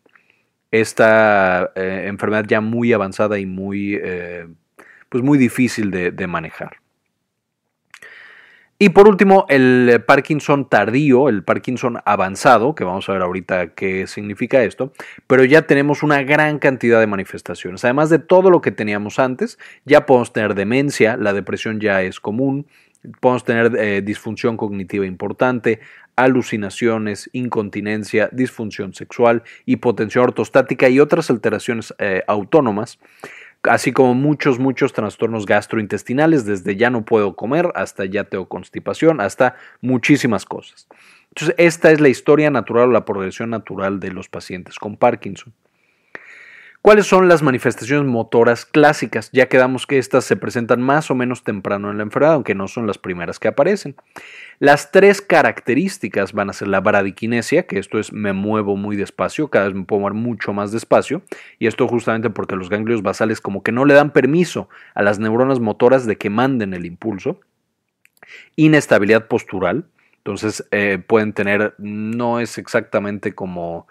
esta 0.72 1.72
eh, 1.76 2.06
enfermedad 2.08 2.46
ya 2.48 2.60
muy 2.60 2.92
avanzada 2.92 3.40
y 3.40 3.46
muy, 3.46 3.98
eh, 4.02 4.48
pues 5.10 5.24
muy 5.24 5.38
difícil 5.38 5.92
de, 5.92 6.28
manejar. 6.28 6.78
Y 8.80 8.90
por 8.90 9.08
último, 9.08 9.46
el 9.48 10.04
Parkinson 10.08 10.68
tardío, 10.68 11.30
el 11.30 11.44
Parkinson 11.44 12.00
avanzado, 12.04 12.74
que 12.74 12.84
vamos 12.84 13.08
a 13.08 13.14
ver 13.14 13.22
ahorita 13.22 13.76
qué 13.76 14.08
significa 14.08 14.64
esto, 14.64 14.92
pero 15.28 15.44
ya 15.44 15.68
tenemos 15.68 16.02
una 16.02 16.24
gran 16.24 16.58
cantidad 16.58 17.00
de 17.00 17.06
manifestaciones. 17.06 17.86
Además 17.86 18.10
de 18.10 18.18
todo 18.18 18.50
lo 18.50 18.62
que 18.62 18.72
teníamos 18.72 19.20
antes, 19.20 19.60
ya 19.86 20.08
podemos 20.08 20.34
tener 20.34 20.56
demencia, 20.56 21.16
la 21.16 21.34
depresión 21.34 21.80
ya 21.80 22.02
es 22.02 22.20
común, 22.20 22.66
podemos 23.20 23.44
tener 23.44 23.76
eh, 23.78 24.02
disfunción 24.02 24.58
cognitiva 24.58 25.06
importante, 25.06 25.80
alucinaciones, 26.16 27.30
incontinencia, 27.34 28.30
disfunción 28.32 28.94
sexual, 28.94 29.44
hipotensión 29.66 30.26
ortostática 30.26 30.90
y 30.90 31.00
otras 31.00 31.30
alteraciones 31.30 31.94
eh, 32.00 32.24
autónomas, 32.28 33.00
así 33.64 33.92
como 33.92 34.14
muchos, 34.14 34.60
muchos 34.60 34.94
trastornos 34.94 35.46
gastrointestinales, 35.46 36.46
desde 36.46 36.76
ya 36.76 36.90
no 36.90 37.06
puedo 37.06 37.36
comer 37.36 37.72
hasta 37.76 38.06
ya 38.06 38.24
tengo 38.24 38.48
constipación, 38.48 39.22
hasta 39.22 39.56
muchísimas 39.82 40.46
cosas. 40.46 40.88
Entonces, 41.30 41.56
esta 41.58 41.92
es 41.92 42.02
la 42.02 42.10
historia 42.10 42.50
natural 42.52 42.90
o 42.90 42.92
la 42.92 43.06
progresión 43.06 43.50
natural 43.52 44.00
de 44.00 44.12
los 44.12 44.28
pacientes 44.28 44.78
con 44.78 44.98
Parkinson. 44.98 45.54
¿Cuáles 46.82 47.06
son 47.06 47.28
las 47.28 47.44
manifestaciones 47.44 48.12
motoras 48.12 48.66
clásicas? 48.66 49.30
Ya 49.32 49.48
quedamos 49.48 49.86
que 49.86 50.00
estas 50.00 50.26
se 50.26 50.36
presentan 50.36 50.82
más 50.82 51.12
o 51.12 51.16
menos 51.16 51.44
temprano 51.44 51.92
en 51.92 51.98
la 51.98 52.04
enfermedad, 52.04 52.34
aunque 52.34 52.56
no 52.56 52.68
son 52.68 52.88
las 52.88 52.98
primeras 52.98 53.38
que 53.38 53.48
aparecen. 53.48 53.96
Las 54.58 54.90
tres 54.92 55.22
características 55.22 56.34
van 56.34 56.50
a 56.50 56.54
ser 56.54 56.70
la 56.70 56.80
bradiquinesia, 56.80 57.68
que 57.68 57.78
esto 57.78 58.00
es 58.00 58.12
me 58.12 58.34
muevo 58.34 58.78
muy 58.78 58.96
despacio, 58.96 59.50
cada 59.50 59.66
vez 59.66 59.76
me 59.76 59.84
puedo 59.84 60.00
mover 60.00 60.16
mucho 60.16 60.54
más 60.54 60.72
despacio, 60.72 61.22
y 61.60 61.68
esto 61.68 61.88
justamente 61.88 62.32
porque 62.32 62.56
los 62.56 62.70
ganglios 62.70 63.04
basales 63.04 63.42
como 63.42 63.62
que 63.62 63.72
no 63.72 63.86
le 63.86 63.94
dan 63.94 64.12
permiso 64.12 64.68
a 64.96 65.04
las 65.04 65.20
neuronas 65.20 65.60
motoras 65.60 66.08
de 66.08 66.18
que 66.18 66.32
manden 66.32 66.74
el 66.74 66.88
impulso. 66.88 67.42
Inestabilidad 68.56 69.28
postural, 69.28 69.86
entonces 70.18 70.68
eh, 70.72 70.98
pueden 71.06 71.34
tener, 71.34 71.76
no 71.78 72.40
es 72.40 72.58
exactamente 72.58 73.34
como 73.34 73.88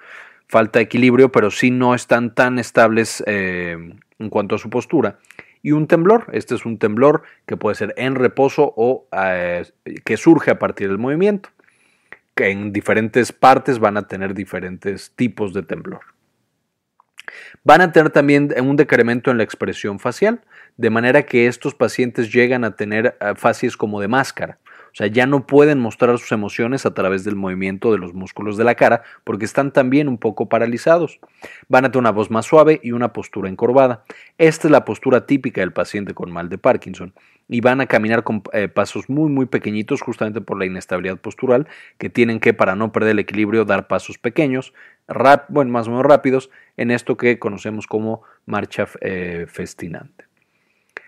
falta 0.51 0.81
de 0.81 0.85
equilibrio, 0.85 1.31
pero 1.31 1.51
sí 1.53 1.71
no 1.71 1.95
están 1.95 2.35
tan 2.35 2.59
estables 2.59 3.23
eh, 3.27 3.95
en 4.19 4.31
cuanto 4.31 4.57
a 4.57 4.59
su 4.59 4.69
postura. 4.69 5.19
Y 5.63 5.71
un 5.73 5.87
temblor, 5.87 6.27
este 6.33 6.57
es 6.57 6.67
un 6.67 6.79
temblor 6.79 7.23
que 7.47 7.57
puede 7.57 7.77
ser 7.77 7.95
en 7.97 8.17
reposo 8.17 8.75
o 8.77 9.07
eh, 9.13 9.65
que 10.05 10.17
surge 10.17 10.51
a 10.51 10.59
partir 10.59 10.89
del 10.89 10.99
movimiento, 10.99 11.51
que 12.35 12.51
en 12.51 12.73
diferentes 12.73 13.31
partes 13.31 13.79
van 13.79 13.97
a 13.97 14.09
tener 14.09 14.35
diferentes 14.35 15.13
tipos 15.15 15.53
de 15.53 15.63
temblor. 15.63 16.01
Van 17.63 17.81
a 17.81 17.93
tener 17.93 18.11
también 18.11 18.53
un 18.61 18.75
decremento 18.75 19.31
en 19.31 19.37
la 19.37 19.45
expresión 19.45 20.01
facial, 20.01 20.41
de 20.77 20.91
manera 20.91 21.23
que 21.23 21.47
estos 21.47 21.77
pacientes 21.77 22.33
llegan 22.33 22.65
a 22.65 22.75
tener 22.75 23.17
eh, 23.21 23.35
facies 23.37 23.77
como 23.77 24.01
de 24.01 24.09
máscara. 24.09 24.59
O 24.93 24.95
sea, 24.95 25.07
ya 25.07 25.27
no 25.27 25.47
pueden 25.47 25.79
mostrar 25.79 26.19
sus 26.19 26.33
emociones 26.33 26.87
a 26.87 26.95
través 26.95 27.25
del 27.25 27.37
movimiento 27.37 27.93
de 27.93 27.99
los 27.99 28.15
músculos 28.15 28.57
de 28.57 28.65
la 28.65 28.75
cara 28.75 29.03
porque 29.25 29.45
están 29.45 29.73
también 29.73 30.09
un 30.09 30.19
poco 30.19 30.49
paralizados. 30.49 31.21
Van 31.69 31.85
a 31.85 31.89
tener 31.91 32.01
una 32.01 32.13
voz 32.13 32.31
más 32.31 32.47
suave 32.47 32.81
y 32.83 32.93
una 32.93 33.13
postura 33.13 33.49
encorvada. 33.49 34.05
Esta 34.39 34.69
es 34.69 34.73
la 34.73 34.85
postura 34.85 35.27
típica 35.27 35.61
del 35.61 35.73
paciente 35.73 36.15
con 36.15 36.31
mal 36.31 36.49
de 36.49 36.59
Parkinson. 36.59 37.13
Y 37.49 37.61
van 37.61 37.81
a 37.81 37.87
caminar 37.87 38.23
con 38.23 38.45
eh, 38.53 38.69
pasos 38.69 39.09
muy 39.09 39.29
muy 39.29 39.47
pequeñitos 39.47 40.03
justamente 40.03 40.41
por 40.41 40.57
la 40.57 40.67
inestabilidad 40.67 41.17
postural 41.17 41.67
que 41.99 42.09
tienen 42.09 42.39
que 42.39 42.55
para 42.55 42.77
no 42.77 42.93
perder 42.93 43.13
el 43.13 43.19
equilibrio 43.19 43.65
dar 43.65 43.89
pasos 43.89 44.19
pequeños, 44.19 44.73
bueno, 45.49 45.73
más 45.73 45.89
o 45.89 45.91
menos 45.91 46.07
rápidos 46.07 46.51
en 46.77 46.93
esto 46.93 47.17
que 47.17 47.41
conocemos 47.41 47.89
como 47.89 48.23
marcha 48.47 48.87
eh, 49.01 49.47
festinante. 49.49 50.31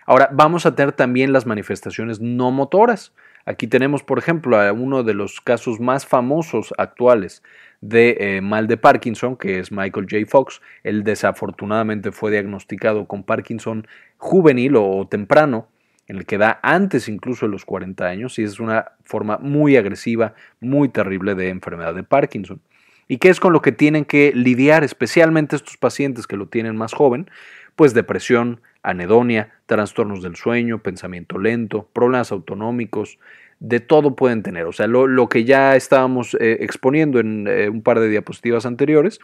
Ahora 0.05 0.29
vamos 0.31 0.65
a 0.65 0.75
tener 0.75 0.91
también 0.91 1.31
las 1.31 1.45
manifestaciones 1.45 2.19
no 2.19 2.51
motoras. 2.51 3.13
Aquí 3.45 3.67
tenemos, 3.67 4.03
por 4.03 4.19
ejemplo, 4.19 4.59
a 4.59 4.71
uno 4.71 5.03
de 5.03 5.13
los 5.13 5.41
casos 5.41 5.79
más 5.79 6.05
famosos 6.05 6.73
actuales 6.77 7.43
de 7.81 8.15
eh, 8.19 8.41
mal 8.41 8.67
de 8.67 8.77
Parkinson, 8.77 9.35
que 9.35 9.59
es 9.59 9.71
Michael 9.71 10.07
J. 10.09 10.25
Fox. 10.25 10.61
Él 10.83 11.03
desafortunadamente 11.03 12.13
fue 12.13 12.31
diagnosticado 12.31 13.05
con 13.05 13.23
Parkinson 13.23 13.85
juvenil 14.17 14.77
o 14.77 15.05
temprano, 15.09 15.67
en 16.07 16.17
el 16.17 16.25
que 16.25 16.37
da 16.37 16.59
antes 16.63 17.09
incluso 17.09 17.45
de 17.45 17.51
los 17.51 17.65
40 17.65 18.05
años, 18.05 18.39
y 18.39 18.43
es 18.43 18.61
una 18.61 18.93
forma 19.03 19.37
muy 19.37 19.75
agresiva, 19.75 20.35
muy 20.61 20.87
terrible 20.87 21.35
de 21.35 21.49
enfermedad 21.49 21.93
de 21.93 22.03
Parkinson. 22.03 22.61
¿Y 23.09 23.17
qué 23.17 23.29
es 23.29 23.41
con 23.41 23.51
lo 23.51 23.61
que 23.61 23.73
tienen 23.73 24.05
que 24.05 24.31
lidiar 24.33 24.85
especialmente 24.85 25.57
estos 25.57 25.75
pacientes 25.75 26.27
que 26.27 26.37
lo 26.37 26.47
tienen 26.47 26.77
más 26.77 26.93
joven? 26.93 27.29
Pues 27.75 27.93
depresión, 27.93 28.61
anedonia, 28.83 29.53
trastornos 29.65 30.21
del 30.21 30.35
sueño, 30.35 30.79
pensamiento 30.79 31.37
lento, 31.39 31.89
problemas 31.93 32.31
autonómicos, 32.31 33.19
de 33.59 33.79
todo 33.79 34.15
pueden 34.15 34.43
tener. 34.43 34.65
O 34.65 34.73
sea, 34.73 34.87
lo, 34.87 35.29
que 35.29 35.45
ya 35.45 35.75
estábamos 35.75 36.35
eh, 36.39 36.57
exponiendo 36.59 37.19
en 37.19 37.47
eh, 37.47 37.69
un 37.69 37.81
par 37.81 37.99
de 37.99 38.09
diapositivas 38.09 38.65
anteriores, 38.65 39.19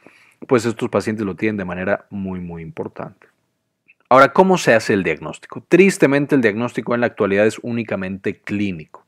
pues 0.48 0.66
estos 0.66 0.90
pacientes 0.90 1.26
lo 1.26 1.36
tienen 1.36 1.58
de 1.58 1.66
manera 1.66 2.06
muy, 2.10 2.40
muy 2.40 2.62
importante. 2.62 3.28
Ahora, 4.08 4.34
¿cómo 4.34 4.58
se 4.58 4.74
hace 4.74 4.94
el 4.94 5.04
diagnóstico? 5.04 5.64
Tristemente, 5.68 6.36
el 6.36 6.42
diagnóstico 6.42 6.96
en 6.96 7.02
la 7.02 7.08
actualidad 7.08 7.46
es 7.46 7.60
únicamente 7.62 8.40
clínico. 8.40 9.06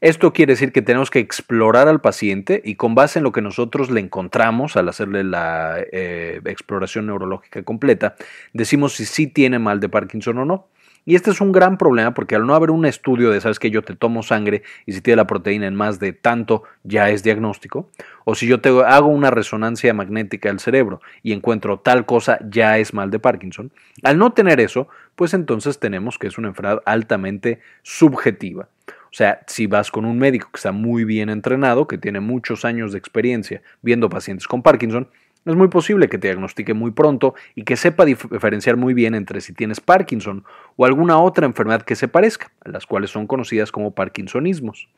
Esto 0.00 0.32
quiere 0.32 0.54
decir 0.54 0.72
que 0.72 0.80
tenemos 0.80 1.10
que 1.10 1.18
explorar 1.18 1.86
al 1.86 2.00
paciente 2.00 2.62
y 2.64 2.76
con 2.76 2.94
base 2.94 3.18
en 3.18 3.22
lo 3.22 3.32
que 3.32 3.42
nosotros 3.42 3.90
le 3.90 4.00
encontramos 4.00 4.78
al 4.78 4.88
hacerle 4.88 5.24
la 5.24 5.76
eh, 5.92 6.40
exploración 6.46 7.06
neurológica 7.06 7.62
completa, 7.64 8.16
decimos 8.54 8.94
si 8.94 9.04
sí 9.04 9.26
tiene 9.26 9.58
mal 9.58 9.78
de 9.78 9.90
Parkinson 9.90 10.38
o 10.38 10.46
no. 10.46 10.68
Y 11.04 11.16
este 11.16 11.30
es 11.30 11.40
un 11.40 11.52
gran 11.52 11.76
problema 11.76 12.14
porque 12.14 12.34
al 12.34 12.46
no 12.46 12.54
haber 12.54 12.70
un 12.70 12.86
estudio 12.86 13.30
de, 13.30 13.40
sabes 13.40 13.58
que 13.58 13.70
yo 13.70 13.82
te 13.82 13.94
tomo 13.94 14.22
sangre 14.22 14.62
y 14.86 14.92
si 14.92 15.00
tiene 15.00 15.16
la 15.16 15.26
proteína 15.26 15.66
en 15.66 15.74
más 15.74 15.98
de 15.98 16.12
tanto 16.12 16.62
ya 16.82 17.10
es 17.10 17.22
diagnóstico, 17.22 17.90
o 18.24 18.34
si 18.34 18.46
yo 18.46 18.60
te 18.60 18.68
hago 18.68 19.08
una 19.08 19.30
resonancia 19.30 19.92
magnética 19.92 20.48
del 20.48 20.60
cerebro 20.60 21.00
y 21.22 21.32
encuentro 21.32 21.78
tal 21.78 22.06
cosa 22.06 22.38
ya 22.48 22.78
es 22.78 22.94
mal 22.94 23.10
de 23.10 23.18
Parkinson, 23.18 23.70
al 24.02 24.18
no 24.18 24.32
tener 24.32 24.60
eso, 24.60 24.88
pues 25.16 25.34
entonces 25.34 25.78
tenemos 25.78 26.18
que 26.18 26.26
es 26.26 26.38
una 26.38 26.48
enfermedad 26.48 26.82
altamente 26.86 27.60
subjetiva. 27.82 28.68
O 29.10 29.14
sea, 29.14 29.40
si 29.46 29.66
vas 29.66 29.90
con 29.90 30.04
un 30.04 30.18
médico 30.18 30.48
que 30.52 30.58
está 30.58 30.70
muy 30.70 31.04
bien 31.04 31.30
entrenado, 31.30 31.88
que 31.88 31.98
tiene 31.98 32.20
muchos 32.20 32.64
años 32.64 32.92
de 32.92 32.98
experiencia 32.98 33.60
viendo 33.82 34.08
pacientes 34.08 34.46
con 34.46 34.62
Parkinson, 34.62 35.08
es 35.46 35.56
muy 35.56 35.68
posible 35.68 36.08
que 36.08 36.18
te 36.18 36.28
diagnostique 36.28 36.74
muy 36.74 36.90
pronto 36.90 37.34
y 37.54 37.64
que 37.64 37.76
sepa 37.76 38.04
diferenciar 38.04 38.76
muy 38.76 38.94
bien 38.94 39.14
entre 39.14 39.40
si 39.40 39.52
tienes 39.52 39.80
Parkinson 39.80 40.44
o 40.76 40.84
alguna 40.84 41.18
otra 41.18 41.46
enfermedad 41.46 41.82
que 41.82 41.96
se 41.96 42.08
parezca, 42.08 42.52
las 42.64 42.86
cuales 42.86 43.10
son 43.10 43.26
conocidas 43.26 43.72
como 43.72 43.94
Parkinsonismos. 43.94 44.88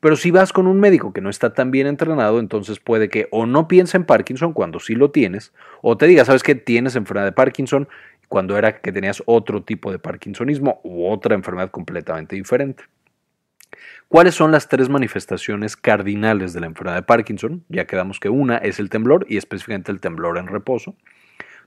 Pero 0.00 0.14
si 0.14 0.30
vas 0.30 0.52
con 0.52 0.68
un 0.68 0.78
médico 0.78 1.12
que 1.12 1.20
no 1.20 1.28
está 1.28 1.54
tan 1.54 1.72
bien 1.72 1.88
entrenado, 1.88 2.38
entonces 2.38 2.78
puede 2.78 3.08
que 3.08 3.26
o 3.32 3.46
no 3.46 3.66
piense 3.66 3.96
en 3.96 4.04
Parkinson 4.04 4.52
cuando 4.52 4.78
sí 4.78 4.94
lo 4.94 5.10
tienes, 5.10 5.52
o 5.82 5.96
te 5.96 6.06
diga, 6.06 6.24
sabes 6.24 6.44
que 6.44 6.54
tienes 6.54 6.94
enfermedad 6.94 7.26
de 7.26 7.32
Parkinson 7.32 7.88
cuando 8.28 8.56
era 8.56 8.80
que 8.80 8.92
tenías 8.92 9.22
otro 9.26 9.64
tipo 9.64 9.90
de 9.90 9.98
Parkinsonismo 9.98 10.80
u 10.84 11.08
otra 11.08 11.34
enfermedad 11.34 11.70
completamente 11.70 12.36
diferente. 12.36 12.84
¿Cuáles 14.08 14.34
son 14.34 14.52
las 14.52 14.68
tres 14.68 14.88
manifestaciones 14.88 15.76
cardinales 15.76 16.52
de 16.52 16.60
la 16.60 16.66
enfermedad 16.66 16.96
de 16.96 17.02
Parkinson? 17.02 17.64
Ya 17.68 17.86
quedamos 17.86 18.20
que 18.20 18.28
una 18.28 18.56
es 18.56 18.78
el 18.78 18.88
temblor 18.88 19.26
y 19.28 19.36
específicamente 19.36 19.92
el 19.92 20.00
temblor 20.00 20.38
en 20.38 20.46
reposo. 20.46 20.96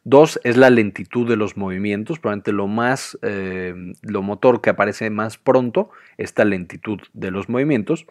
Dos 0.03 0.39
es 0.43 0.57
la 0.57 0.71
lentitud 0.71 1.29
de 1.29 1.35
los 1.35 1.57
movimientos, 1.57 2.17
probablemente 2.17 2.51
lo 2.51 2.67
más, 2.67 3.19
eh, 3.21 3.75
lo 4.01 4.23
motor 4.23 4.59
que 4.61 4.71
aparece 4.71 5.11
más 5.11 5.37
pronto, 5.37 5.91
esta 6.17 6.43
lentitud 6.43 6.99
de 7.13 7.29
los 7.29 7.49
movimientos 7.49 8.07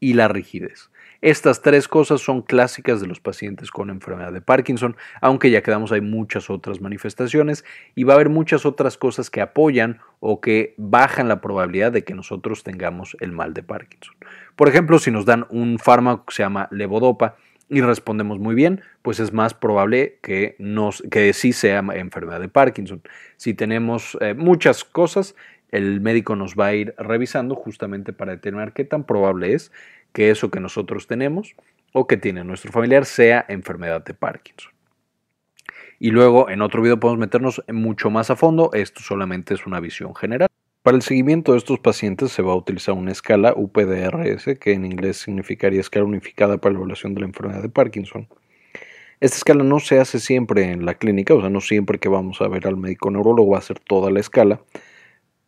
y 0.00 0.12
la 0.12 0.28
rigidez. 0.28 0.90
Estas 1.22 1.60
tres 1.60 1.86
cosas 1.86 2.22
son 2.22 2.40
clásicas 2.40 3.02
de 3.02 3.06
los 3.06 3.20
pacientes 3.20 3.70
con 3.70 3.90
enfermedad 3.90 4.32
de 4.32 4.40
Parkinson, 4.40 4.96
aunque 5.20 5.50
ya 5.50 5.62
quedamos 5.62 5.92
hay 5.92 6.00
muchas 6.00 6.48
otras 6.48 6.80
manifestaciones 6.80 7.64
y 7.94 8.04
va 8.04 8.14
a 8.14 8.16
haber 8.16 8.30
muchas 8.30 8.64
otras 8.64 8.96
cosas 8.96 9.28
que 9.28 9.42
apoyan 9.42 9.98
o 10.20 10.40
que 10.40 10.74
bajan 10.78 11.28
la 11.28 11.42
probabilidad 11.42 11.92
de 11.92 12.04
que 12.04 12.14
nosotros 12.14 12.62
tengamos 12.62 13.18
el 13.20 13.32
mal 13.32 13.52
de 13.52 13.62
Parkinson. 13.62 14.14
Por 14.56 14.68
ejemplo, 14.68 14.98
si 14.98 15.10
nos 15.10 15.26
dan 15.26 15.46
un 15.50 15.78
fármaco 15.78 16.24
que 16.24 16.34
se 16.36 16.42
llama 16.42 16.68
levodopa 16.70 17.36
y 17.68 17.82
respondemos 17.82 18.38
muy 18.38 18.54
bien, 18.54 18.80
pues 19.02 19.20
es 19.20 19.32
más 19.32 19.52
probable 19.52 20.18
que, 20.22 20.56
nos, 20.58 21.02
que 21.10 21.34
sí 21.34 21.52
sea 21.52 21.84
enfermedad 21.94 22.40
de 22.40 22.48
Parkinson. 22.48 23.02
Si 23.36 23.52
tenemos 23.52 24.16
eh, 24.22 24.32
muchas 24.32 24.84
cosas, 24.84 25.36
el 25.70 26.00
médico 26.00 26.34
nos 26.34 26.56
va 26.56 26.66
a 26.66 26.74
ir 26.74 26.94
revisando 26.98 27.54
justamente 27.54 28.12
para 28.12 28.32
determinar 28.32 28.72
qué 28.72 28.84
tan 28.84 29.04
probable 29.04 29.54
es 29.54 29.70
que 30.12 30.30
eso 30.30 30.50
que 30.50 30.60
nosotros 30.60 31.06
tenemos 31.06 31.54
o 31.92 32.06
que 32.06 32.16
tiene 32.16 32.44
nuestro 32.44 32.72
familiar 32.72 33.04
sea 33.04 33.44
enfermedad 33.48 34.04
de 34.04 34.14
Parkinson. 34.14 34.72
Y 35.98 36.10
luego 36.10 36.48
en 36.48 36.62
otro 36.62 36.80
video 36.80 36.98
podemos 36.98 37.20
meternos 37.20 37.62
mucho 37.70 38.10
más 38.10 38.30
a 38.30 38.36
fondo, 38.36 38.70
esto 38.72 39.00
solamente 39.00 39.54
es 39.54 39.66
una 39.66 39.80
visión 39.80 40.14
general. 40.14 40.48
Para 40.82 40.96
el 40.96 41.02
seguimiento 41.02 41.52
de 41.52 41.58
estos 41.58 41.78
pacientes 41.78 42.32
se 42.32 42.40
va 42.40 42.52
a 42.52 42.56
utilizar 42.56 42.94
una 42.94 43.12
escala 43.12 43.52
UPDRS, 43.54 44.58
que 44.58 44.72
en 44.72 44.86
inglés 44.86 45.18
significaría 45.18 45.78
escala 45.78 46.06
unificada 46.06 46.56
para 46.56 46.72
la 46.72 46.78
evaluación 46.78 47.12
de 47.12 47.20
la 47.20 47.26
enfermedad 47.26 47.60
de 47.60 47.68
Parkinson. 47.68 48.28
Esta 49.20 49.36
escala 49.36 49.62
no 49.62 49.78
se 49.78 50.00
hace 50.00 50.18
siempre 50.18 50.72
en 50.72 50.86
la 50.86 50.94
clínica, 50.94 51.34
o 51.34 51.40
sea, 51.40 51.50
no 51.50 51.60
siempre 51.60 51.98
que 51.98 52.08
vamos 52.08 52.40
a 52.40 52.48
ver 52.48 52.66
al 52.66 52.78
médico 52.78 53.10
neurólogo 53.10 53.50
va 53.50 53.58
a 53.58 53.60
hacer 53.60 53.78
toda 53.78 54.10
la 54.10 54.20
escala, 54.20 54.62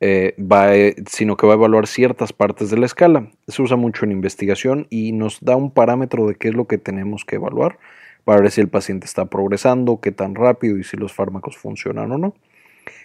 eh, 0.04 0.34
va, 0.36 0.72
sino 1.06 1.36
que 1.36 1.46
va 1.46 1.52
a 1.52 1.56
evaluar 1.56 1.86
ciertas 1.86 2.32
partes 2.32 2.70
de 2.70 2.76
la 2.76 2.86
escala. 2.86 3.30
Se 3.46 3.62
usa 3.62 3.76
mucho 3.76 4.04
en 4.04 4.10
investigación 4.10 4.88
y 4.90 5.12
nos 5.12 5.38
da 5.40 5.54
un 5.54 5.70
parámetro 5.70 6.26
de 6.26 6.34
qué 6.34 6.48
es 6.48 6.54
lo 6.56 6.66
que 6.66 6.76
tenemos 6.76 7.24
que 7.24 7.36
evaluar 7.36 7.78
para 8.24 8.40
ver 8.40 8.50
si 8.50 8.60
el 8.60 8.66
paciente 8.66 9.06
está 9.06 9.26
progresando, 9.26 10.00
qué 10.00 10.10
tan 10.10 10.34
rápido 10.34 10.76
y 10.76 10.82
si 10.82 10.96
los 10.96 11.12
fármacos 11.12 11.56
funcionan 11.56 12.10
o 12.10 12.18
no. 12.18 12.34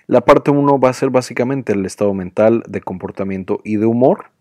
La 0.08 0.22
parte 0.22 0.50
1 0.50 0.80
va 0.80 0.90
a 0.90 0.94
ser 0.94 1.12
básicamente 1.12 1.74
el 1.74 1.86
estado 1.86 2.16
mental, 2.16 2.64
de 2.68 2.82
comportamiento 2.82 3.62
y 3.64 3.78
de 3.78 3.86
humor. 3.86 4.32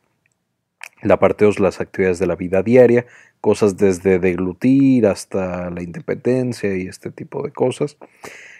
La 1.02 1.18
parte 1.18 1.44
2 1.44 1.60
las 1.60 1.82
actividades 1.82 2.18
de 2.18 2.26
la 2.26 2.36
vida 2.36 2.62
diaria, 2.62 3.04
cosas 3.42 3.76
desde 3.76 4.18
deglutir 4.18 5.06
hasta 5.06 5.68
la 5.68 5.82
independencia 5.82 6.74
y 6.74 6.86
este 6.86 7.10
tipo 7.10 7.42
de 7.42 7.52
cosas. 7.52 7.98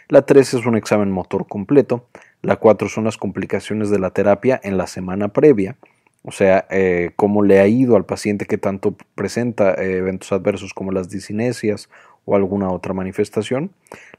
La 0.09 0.21
3 0.21 0.53
es 0.53 0.67
un 0.67 0.77
examen 0.77 1.11
motor 1.11 1.47
completo. 1.49 2.07
La 2.43 2.57
4 2.57 2.89
son 2.89 3.05
las 3.05 3.17
complicaciones 3.17 3.91
de 3.91 3.99
la 3.99 4.11
terapia 4.11 4.61
en 4.63 4.77
la 4.77 4.87
semana 4.87 5.29
previa. 5.29 5.77
O 6.23 6.33
sea, 6.33 6.67
eh, 6.71 7.13
cómo 7.15 7.45
le 7.45 7.61
ha 7.61 7.69
ido 7.69 7.95
al 7.95 8.05
paciente 8.05 8.47
que 8.47 8.59
tanto 8.59 8.97
presenta 9.15 9.75
eh, 9.75 9.99
eventos 9.99 10.33
adversos 10.33 10.75
como 10.75 10.91
las 10.91 11.09
disinesias 11.09 11.89
o 12.25 12.35
alguna 12.35 12.71
otra 12.71 12.93
manifestación. 12.95 13.71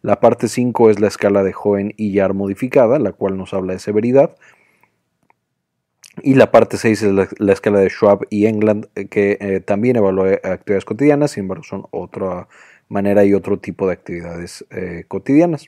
La 0.02 0.22
parte 0.22 0.48
5 0.48 0.90
es 0.90 1.02
la 1.02 1.08
escala 1.08 1.44
de 1.44 1.54
Hohen 1.54 1.94
y 1.98 2.14
Yar 2.14 2.34
modificada, 2.34 2.98
la 2.98 3.12
cual 3.12 3.38
nos 3.38 3.54
habla 3.54 3.74
de 3.74 3.80
severidad. 3.80 4.38
Y 6.24 6.36
la 6.36 6.50
parte 6.50 6.78
6 6.78 7.04
es 7.04 7.14
la, 7.40 7.52
escala 7.52 7.80
de 7.80 7.90
Schwab 7.90 8.26
y 8.30 8.46
England, 8.46 8.88
eh, 8.96 9.08
que 9.10 9.62
también 9.66 9.98
evalúa 9.98 10.32
actividades 10.44 10.86
cotidianas, 10.86 11.32
sin 11.32 11.44
embargo 11.44 11.64
son 11.64 11.88
otra 11.92 12.48
manera 12.90 13.26
y 13.26 13.34
otro 13.34 13.60
tipo 13.60 13.88
de 13.88 13.94
actividades 13.94 14.66
eh, 14.70 15.06
cotidianas. 15.08 15.68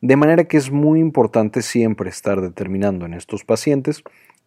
De 0.00 0.16
manera 0.16 0.44
que 0.44 0.56
es 0.56 0.70
muy 0.70 1.00
importante 1.00 1.62
siempre 1.62 2.10
estar 2.10 2.40
determinando 2.40 3.06
en 3.06 3.14
estos 3.14 3.44
pacientes 3.44 4.02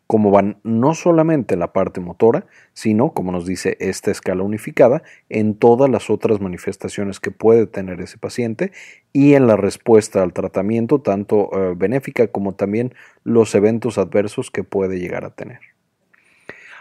cómo 0.10 0.32
van 0.32 0.58
no 0.64 0.96
solamente 0.96 1.56
la 1.56 1.72
parte 1.72 2.02
motora, 2.02 2.48
sino, 2.74 3.14
como 3.14 3.32
nos 3.32 3.46
dice 3.46 3.78
esta 3.80 4.10
escala 4.10 4.42
unificada, 4.42 5.04
en 5.30 5.54
todas 5.54 5.88
las 5.88 6.10
otras 6.10 6.42
manifestaciones 6.42 7.20
que 7.20 7.30
puede 7.30 7.68
tener 7.68 8.02
ese 8.02 8.18
paciente 8.18 8.72
y 9.14 9.36
en 9.36 9.46
la 9.46 9.56
respuesta 9.56 10.24
al 10.24 10.34
tratamiento, 10.34 11.00
tanto 11.00 11.52
eh, 11.54 11.76
benéfica 11.78 12.26
como 12.26 12.56
también 12.56 12.96
los 13.24 13.54
eventos 13.54 14.00
adversos 14.00 14.50
que 14.50 14.64
puede 14.64 14.98
llegar 14.98 15.26
a 15.26 15.30
tener. 15.30 15.60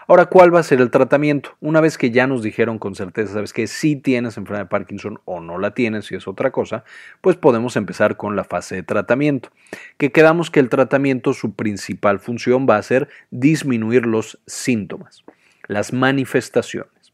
Ahora, 0.09 0.25
¿cuál 0.25 0.51
va 0.53 0.59
a 0.59 0.63
ser 0.63 0.81
el 0.81 0.89
tratamiento? 0.89 1.55
Una 1.61 1.81
vez 1.81 1.99
que 1.99 2.09
ya 2.09 2.25
nos 2.25 2.41
dijeron 2.41 2.79
con 2.79 2.95
certeza, 2.95 3.33
sabes 3.33 3.53
que 3.53 3.67
sí 3.67 3.95
tienes 3.95 4.37
enfermedad 4.37 4.63
de 4.63 4.69
Parkinson 4.69 5.21
o 5.25 5.39
no 5.39 5.59
la 5.59 5.75
tienes, 5.75 6.07
si 6.07 6.15
es 6.15 6.27
otra 6.27 6.49
cosa, 6.49 6.83
pues 7.21 7.35
podemos 7.35 7.75
empezar 7.75 8.17
con 8.17 8.35
la 8.35 8.43
fase 8.43 8.73
de 8.73 8.81
tratamiento. 8.81 9.51
Que 9.97 10.11
quedamos 10.11 10.49
que 10.49 10.61
el 10.61 10.69
tratamiento, 10.69 11.33
su 11.33 11.53
principal 11.53 12.17
función 12.17 12.65
va 12.67 12.77
a 12.77 12.81
ser 12.81 13.07
disminuir 13.29 14.07
los 14.07 14.39
síntomas, 14.47 15.23
las 15.67 15.93
manifestaciones. 15.93 17.13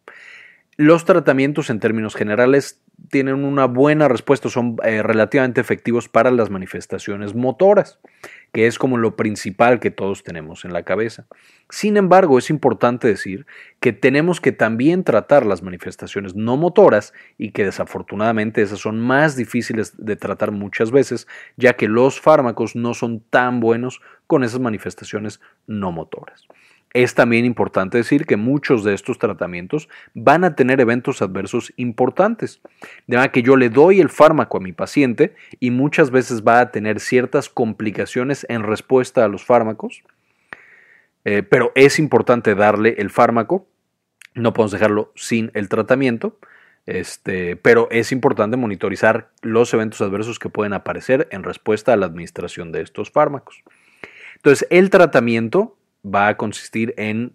Los 0.78 1.04
tratamientos 1.04 1.70
en 1.70 1.82
términos 1.82 2.16
generales 2.16 2.80
tienen 3.10 3.44
una 3.44 3.66
buena 3.66 4.08
respuesta, 4.08 4.50
son 4.50 4.78
eh, 4.84 5.04
relativamente 5.04 5.62
efectivos 5.62 6.10
para 6.10 6.32
las 6.32 6.50
manifestaciones 6.50 7.36
motoras, 7.36 8.00
que 8.52 8.68
es 8.68 8.80
como 8.80 8.98
lo 8.98 9.16
principal 9.16 9.80
que 9.80 9.92
todos 9.92 10.24
tenemos 10.24 10.66
en 10.66 10.74
la 10.74 10.84
cabeza. 10.84 11.26
Sin 11.70 11.98
embargo, 11.98 12.38
es 12.38 12.50
importante 12.50 13.08
decir 13.08 13.46
que 13.80 13.94
tenemos 13.94 14.40
que 14.40 14.52
también 14.52 15.04
tratar 15.04 15.46
las 15.46 15.62
manifestaciones 15.62 16.36
no 16.36 16.58
motoras 16.58 17.14
y 17.38 17.52
que 17.52 17.66
desafortunadamente 17.66 18.62
esas 18.62 18.80
son 18.80 19.00
más 19.00 19.36
difíciles 19.36 19.94
de 19.98 20.16
tratar 20.16 20.52
muchas 20.52 20.92
veces, 20.92 21.28
ya 21.58 21.74
que 21.74 21.88
los 21.88 22.20
fármacos 22.20 22.76
no 22.76 22.94
son 22.94 23.20
tan 23.20 23.60
buenos 23.60 24.02
con 24.28 24.44
esas 24.44 24.60
manifestaciones 24.60 25.42
no 25.68 25.92
motoras. 25.92 26.48
Es 26.96 27.14
también 27.14 27.44
importante 27.44 27.98
decir 27.98 28.26
que 28.26 28.38
muchos 28.38 28.86
de 28.86 28.94
estos 28.94 29.20
tratamientos 29.20 29.90
van 30.14 30.46
a 30.46 30.56
tener 30.56 30.80
eventos 30.80 31.22
adversos 31.22 31.74
importantes. 31.76 32.62
De 33.06 33.18
manera 33.18 33.34
que 33.34 33.44
yo 33.44 33.58
le 33.58 33.70
doy 33.70 34.00
el 34.00 34.08
fármaco 34.08 34.56
a 34.56 34.62
mi 34.62 34.72
paciente 34.72 35.36
y 35.60 35.72
muchas 35.72 36.10
veces 36.10 36.42
va 36.42 36.62
a 36.62 36.72
tener 36.72 37.02
ciertas 37.02 37.50
complicaciones 37.50 38.46
en 38.48 38.64
respuesta 38.64 39.26
a 39.26 39.28
los 39.28 39.44
fármacos. 39.44 40.04
Eh, 41.26 41.44
pero 41.44 41.74
es 41.76 42.00
importante 42.00 42.56
darle 42.56 42.96
el 42.98 43.10
fármaco. 43.10 43.68
No 44.34 44.54
podemos 44.54 44.72
dejarlo 44.72 45.12
sin 45.16 45.52
el 45.54 45.68
tratamiento. 45.68 46.40
Este, 46.86 47.58
pero 47.58 47.90
es 47.92 48.14
importante 48.14 48.56
monitorizar 48.56 49.32
los 49.42 49.74
eventos 49.74 50.00
adversos 50.00 50.40
que 50.40 50.48
pueden 50.48 50.72
aparecer 50.72 51.28
en 51.32 51.44
respuesta 51.44 51.92
a 51.92 51.98
la 51.98 52.06
administración 52.06 52.72
de 52.72 52.84
estos 52.84 53.12
fármacos. 53.12 53.66
Entonces, 54.38 54.66
el 54.70 54.90
tratamiento 54.90 55.76
va 56.06 56.28
a 56.28 56.38
consistir 56.38 56.94
en 56.98 57.34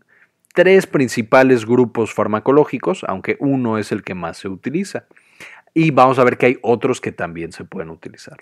tres 0.55 0.87
principales 0.87 1.67
grupos 1.67 2.13
farmacológicos, 2.13 3.05
aunque 3.05 3.37
uno 3.41 3.79
es 3.79 3.93
el 3.93 4.03
que 4.03 4.15
más 4.15 4.39
se 4.39 4.49
utiliza. 4.49 5.07
Y 5.75 5.91
vamos 5.91 6.19
a 6.19 6.25
ver 6.25 6.37
que 6.37 6.47
hay 6.47 6.59
otros 6.63 7.01
que 7.01 7.13
también 7.13 7.53
se 7.53 7.65
pueden 7.65 7.91
utilizar. 7.91 8.39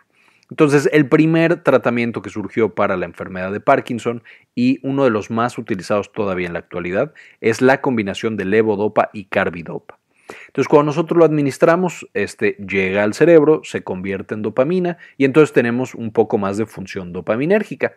Entonces, 0.50 0.88
el 0.92 1.08
primer 1.08 1.62
tratamiento 1.62 2.22
que 2.22 2.30
surgió 2.30 2.74
para 2.74 2.96
la 2.96 3.04
enfermedad 3.04 3.52
de 3.52 3.60
Parkinson 3.60 4.22
y 4.54 4.80
uno 4.82 5.04
de 5.04 5.10
los 5.10 5.30
más 5.30 5.58
utilizados 5.58 6.10
todavía 6.10 6.46
en 6.46 6.54
la 6.54 6.60
actualidad 6.60 7.12
es 7.42 7.60
la 7.60 7.82
combinación 7.82 8.36
de 8.38 8.46
levodopa 8.46 9.10
y 9.12 9.24
carbidopa. 9.24 9.98
Entonces, 10.46 10.68
cuando 10.68 10.86
nosotros 10.86 11.18
lo 11.18 11.24
administramos, 11.24 12.08
este 12.14 12.56
llega 12.66 13.02
al 13.02 13.14
cerebro, 13.14 13.60
se 13.64 13.82
convierte 13.82 14.34
en 14.34 14.42
dopamina 14.42 14.96
y 15.18 15.24
entonces 15.24 15.52
tenemos 15.52 15.94
un 15.94 16.12
poco 16.12 16.38
más 16.38 16.56
de 16.56 16.66
función 16.66 17.12
dopaminérgica. 17.12 17.94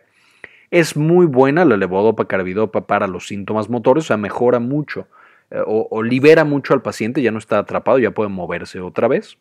Es 0.72 0.96
muy 0.96 1.26
buena 1.26 1.66
la 1.66 1.76
levodopa 1.76 2.26
carbidopa 2.26 2.86
para 2.86 3.06
los 3.06 3.26
síntomas 3.26 3.68
motores, 3.68 4.04
o 4.04 4.06
sea, 4.06 4.16
mejora 4.16 4.58
mucho 4.58 5.06
eh, 5.50 5.62
o, 5.66 6.02
libera 6.02 6.44
mucho 6.44 6.72
al 6.72 6.80
paciente, 6.80 7.20
ya 7.20 7.30
no 7.30 7.38
está 7.38 7.58
atrapado, 7.58 7.98
ya 7.98 8.12
puede 8.12 8.30
moverse 8.30 8.80
otra 8.80 9.06
vez. 9.06 9.36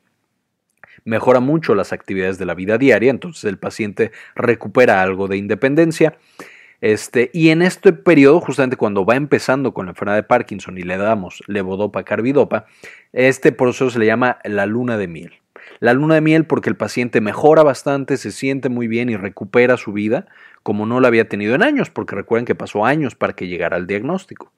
Mejora 1.06 1.40
mucho 1.40 1.74
las 1.74 1.94
actividades 1.94 2.38
de 2.38 2.46
la 2.46 2.54
vida 2.54 2.78
diaria, 2.78 3.10
entonces 3.10 3.46
el 3.46 3.58
paciente 3.58 4.12
recupera 4.36 5.02
algo 5.02 5.30
de 5.30 5.38
independencia. 5.38 6.18
Este, 6.82 7.32
y 7.34 7.50
en 7.50 7.62
este 7.62 7.94
periodo, 7.94 8.42
justamente 8.42 8.76
cuando 8.76 9.06
va 9.06 9.16
empezando 9.16 9.74
con 9.74 9.86
la 9.86 9.92
enfermedad 9.92 10.18
de 10.18 10.24
Parkinson 10.24 10.78
y 10.78 10.82
le 10.82 10.98
damos 10.98 11.44
levodopa 11.48 12.04
carbidopa, 12.04 12.66
este 13.14 13.54
proceso 13.54 13.90
se 13.90 14.00
le 14.00 14.06
llama 14.08 14.40
la 14.44 14.66
luna 14.66 14.98
de 14.98 15.08
miel. 15.08 15.41
La 15.80 15.94
luna 15.94 16.16
de 16.16 16.22
miel 16.22 16.46
porque 16.46 16.70
el 16.70 16.76
paciente 16.76 17.22
mejora 17.22 17.64
bastante, 17.64 18.18
se 18.18 18.32
siente 18.32 18.70
muy 18.70 18.88
bien 18.88 19.10
y 19.10 19.18
recupera 19.18 19.78
su 19.78 19.94
vida 19.94 20.28
como 20.64 20.86
no 20.86 21.00
la 21.00 21.08
había 21.08 21.28
tenido 21.28 21.56
en 21.56 21.64
años, 21.64 21.90
porque 21.90 22.16
recuerden 22.16 22.46
que 22.46 22.56
pasó 22.56 22.86
años 22.86 23.16
para 23.16 23.34
que 23.34 23.48
llegara 23.48 23.78
al 23.78 23.88
diagnóstico. 23.88 24.52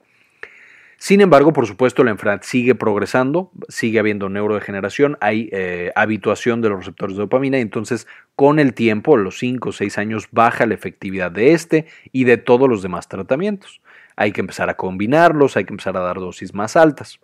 Sin 0.98 1.20
embargo, 1.20 1.52
por 1.52 1.68
supuesto, 1.68 2.04
la 2.06 2.12
enfermedad 2.12 2.44
sigue 2.44 2.76
progresando, 2.76 3.52
sigue 3.68 4.00
habiendo 4.00 4.30
neurodegeneración, 4.30 5.18
hay 5.20 5.50
eh, 5.52 5.92
habituación 5.96 6.62
de 6.62 6.70
los 6.70 6.80
receptores 6.80 7.18
de 7.18 7.24
dopamina 7.24 7.58
y 7.58 7.62
entonces 7.62 8.08
con 8.38 8.58
el 8.58 8.74
tiempo, 8.74 9.18
los 9.18 9.38
5 9.40 9.70
o 9.70 9.72
6 9.74 9.98
años, 9.98 10.30
baja 10.32 10.66
la 10.66 10.76
efectividad 10.76 11.30
de 11.30 11.52
este 11.52 11.88
y 12.14 12.24
de 12.24 12.38
todos 12.38 12.70
los 12.70 12.82
demás 12.82 13.10
tratamientos. 13.10 13.82
Hay 14.16 14.32
que 14.32 14.40
empezar 14.40 14.70
a 14.70 14.78
combinarlos, 14.78 15.58
hay 15.58 15.66
que 15.66 15.74
empezar 15.74 15.98
a 15.98 16.02
dar 16.02 16.20
dosis 16.20 16.54
más 16.54 16.78
altas. 16.78 17.20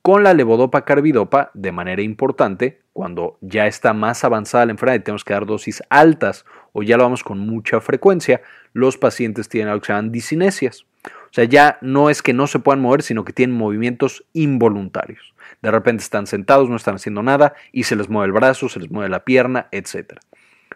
Con 0.00 0.22
la 0.22 0.32
levodopa 0.32 0.84
carbidopa, 0.84 1.50
de 1.54 1.72
manera 1.72 2.02
importante, 2.02 2.81
cuando 2.92 3.38
ya 3.40 3.66
está 3.66 3.92
más 3.94 4.24
avanzada 4.24 4.66
la 4.66 4.72
enfermedad 4.72 5.00
y 5.00 5.04
tenemos 5.04 5.24
que 5.24 5.32
dar 5.32 5.46
dosis 5.46 5.82
altas 5.88 6.44
o 6.72 6.82
ya 6.82 6.96
lo 6.96 7.04
vamos 7.04 7.24
con 7.24 7.38
mucha 7.38 7.80
frecuencia, 7.80 8.42
los 8.72 8.98
pacientes 8.98 9.48
tienen 9.48 9.68
algo 9.68 9.80
que 9.80 9.86
se 9.86 9.92
llaman 9.92 10.12
disinesias. 10.12 10.86
O 11.04 11.34
sea, 11.34 11.44
ya 11.44 11.78
no 11.80 12.10
es 12.10 12.22
que 12.22 12.34
no 12.34 12.46
se 12.46 12.58
puedan 12.58 12.82
mover, 12.82 13.02
sino 13.02 13.24
que 13.24 13.32
tienen 13.32 13.56
movimientos 13.56 14.24
involuntarios. 14.34 15.34
De 15.62 15.70
repente 15.70 16.02
están 16.02 16.26
sentados, 16.26 16.68
no 16.68 16.76
están 16.76 16.96
haciendo 16.96 17.22
nada 17.22 17.54
y 17.72 17.84
se 17.84 17.96
les 17.96 18.08
mueve 18.08 18.26
el 18.26 18.32
brazo, 18.32 18.68
se 18.68 18.80
les 18.80 18.90
mueve 18.90 19.08
la 19.08 19.24
pierna, 19.24 19.68
etc. 19.72 20.18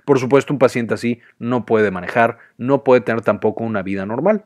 Por 0.05 0.19
supuesto, 0.19 0.53
un 0.53 0.59
paciente 0.59 0.95
así 0.95 1.21
no 1.39 1.67
puede 1.67 1.91
manejar, 1.91 2.39
no 2.57 2.85
puede 2.85 3.01
tener 3.03 3.23
tampoco 3.23 3.65
una 3.65 3.83
vida 3.83 4.07
normal. 4.07 4.45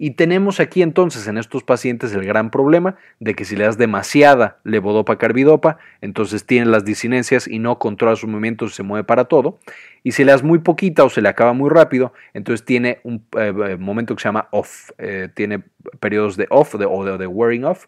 Y 0.00 0.12
tenemos 0.12 0.60
aquí 0.60 0.82
entonces 0.82 1.26
en 1.26 1.38
estos 1.38 1.64
pacientes 1.64 2.14
el 2.14 2.24
gran 2.24 2.52
problema 2.52 2.96
de 3.18 3.34
que 3.34 3.44
si 3.44 3.56
le 3.56 3.64
das 3.64 3.78
demasiada 3.78 4.58
levodopa 4.62 5.18
carbidopa, 5.18 5.78
entonces 6.00 6.46
tiene 6.46 6.66
las 6.66 6.84
disinencias 6.84 7.48
y 7.48 7.58
no 7.58 7.80
controla 7.80 8.14
sus 8.14 8.30
movimientos 8.30 8.76
se 8.76 8.84
mueve 8.84 9.02
para 9.02 9.24
todo. 9.24 9.58
Y 10.04 10.12
si 10.12 10.24
le 10.24 10.30
das 10.30 10.44
muy 10.44 10.60
poquita 10.60 11.02
o 11.02 11.10
se 11.10 11.20
le 11.20 11.28
acaba 11.28 11.52
muy 11.52 11.68
rápido, 11.68 12.12
entonces 12.32 12.64
tiene 12.64 13.00
un 13.02 13.26
eh, 13.36 13.52
eh, 13.66 13.76
momento 13.76 14.14
que 14.14 14.22
se 14.22 14.28
llama 14.28 14.48
off, 14.52 14.90
eh, 14.98 15.28
tiene 15.34 15.64
periodos 15.98 16.36
de 16.36 16.46
off 16.48 16.76
de, 16.76 16.86
o 16.86 17.04
de, 17.04 17.18
de 17.18 17.26
wearing 17.26 17.64
off, 17.64 17.86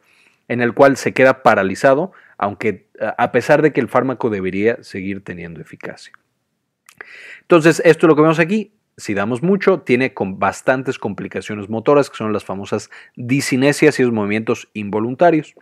en 0.48 0.60
el 0.60 0.74
cual 0.74 0.96
se 0.96 1.12
queda 1.12 1.44
paralizado, 1.44 2.10
aunque 2.38 2.88
a 3.18 3.30
pesar 3.30 3.62
de 3.62 3.72
que 3.72 3.80
el 3.80 3.88
fármaco 3.88 4.30
debería 4.30 4.82
seguir 4.82 5.22
teniendo 5.22 5.60
eficacia. 5.60 6.12
Entonces, 7.42 7.80
esto 7.84 8.06
es 8.06 8.08
lo 8.08 8.16
que 8.16 8.22
vemos 8.22 8.40
aquí 8.40 8.72
si 9.00 9.14
damos 9.14 9.42
mucho, 9.42 9.80
tiene 9.80 10.14
con 10.14 10.38
bastantes 10.38 10.98
complicaciones 10.98 11.68
motoras, 11.68 12.10
que 12.10 12.16
son 12.16 12.32
las 12.32 12.44
famosas 12.44 12.90
disinesias 13.16 13.98
y 13.98 14.04
los 14.04 14.12
movimientos 14.12 14.68
involuntarios. 14.74 15.54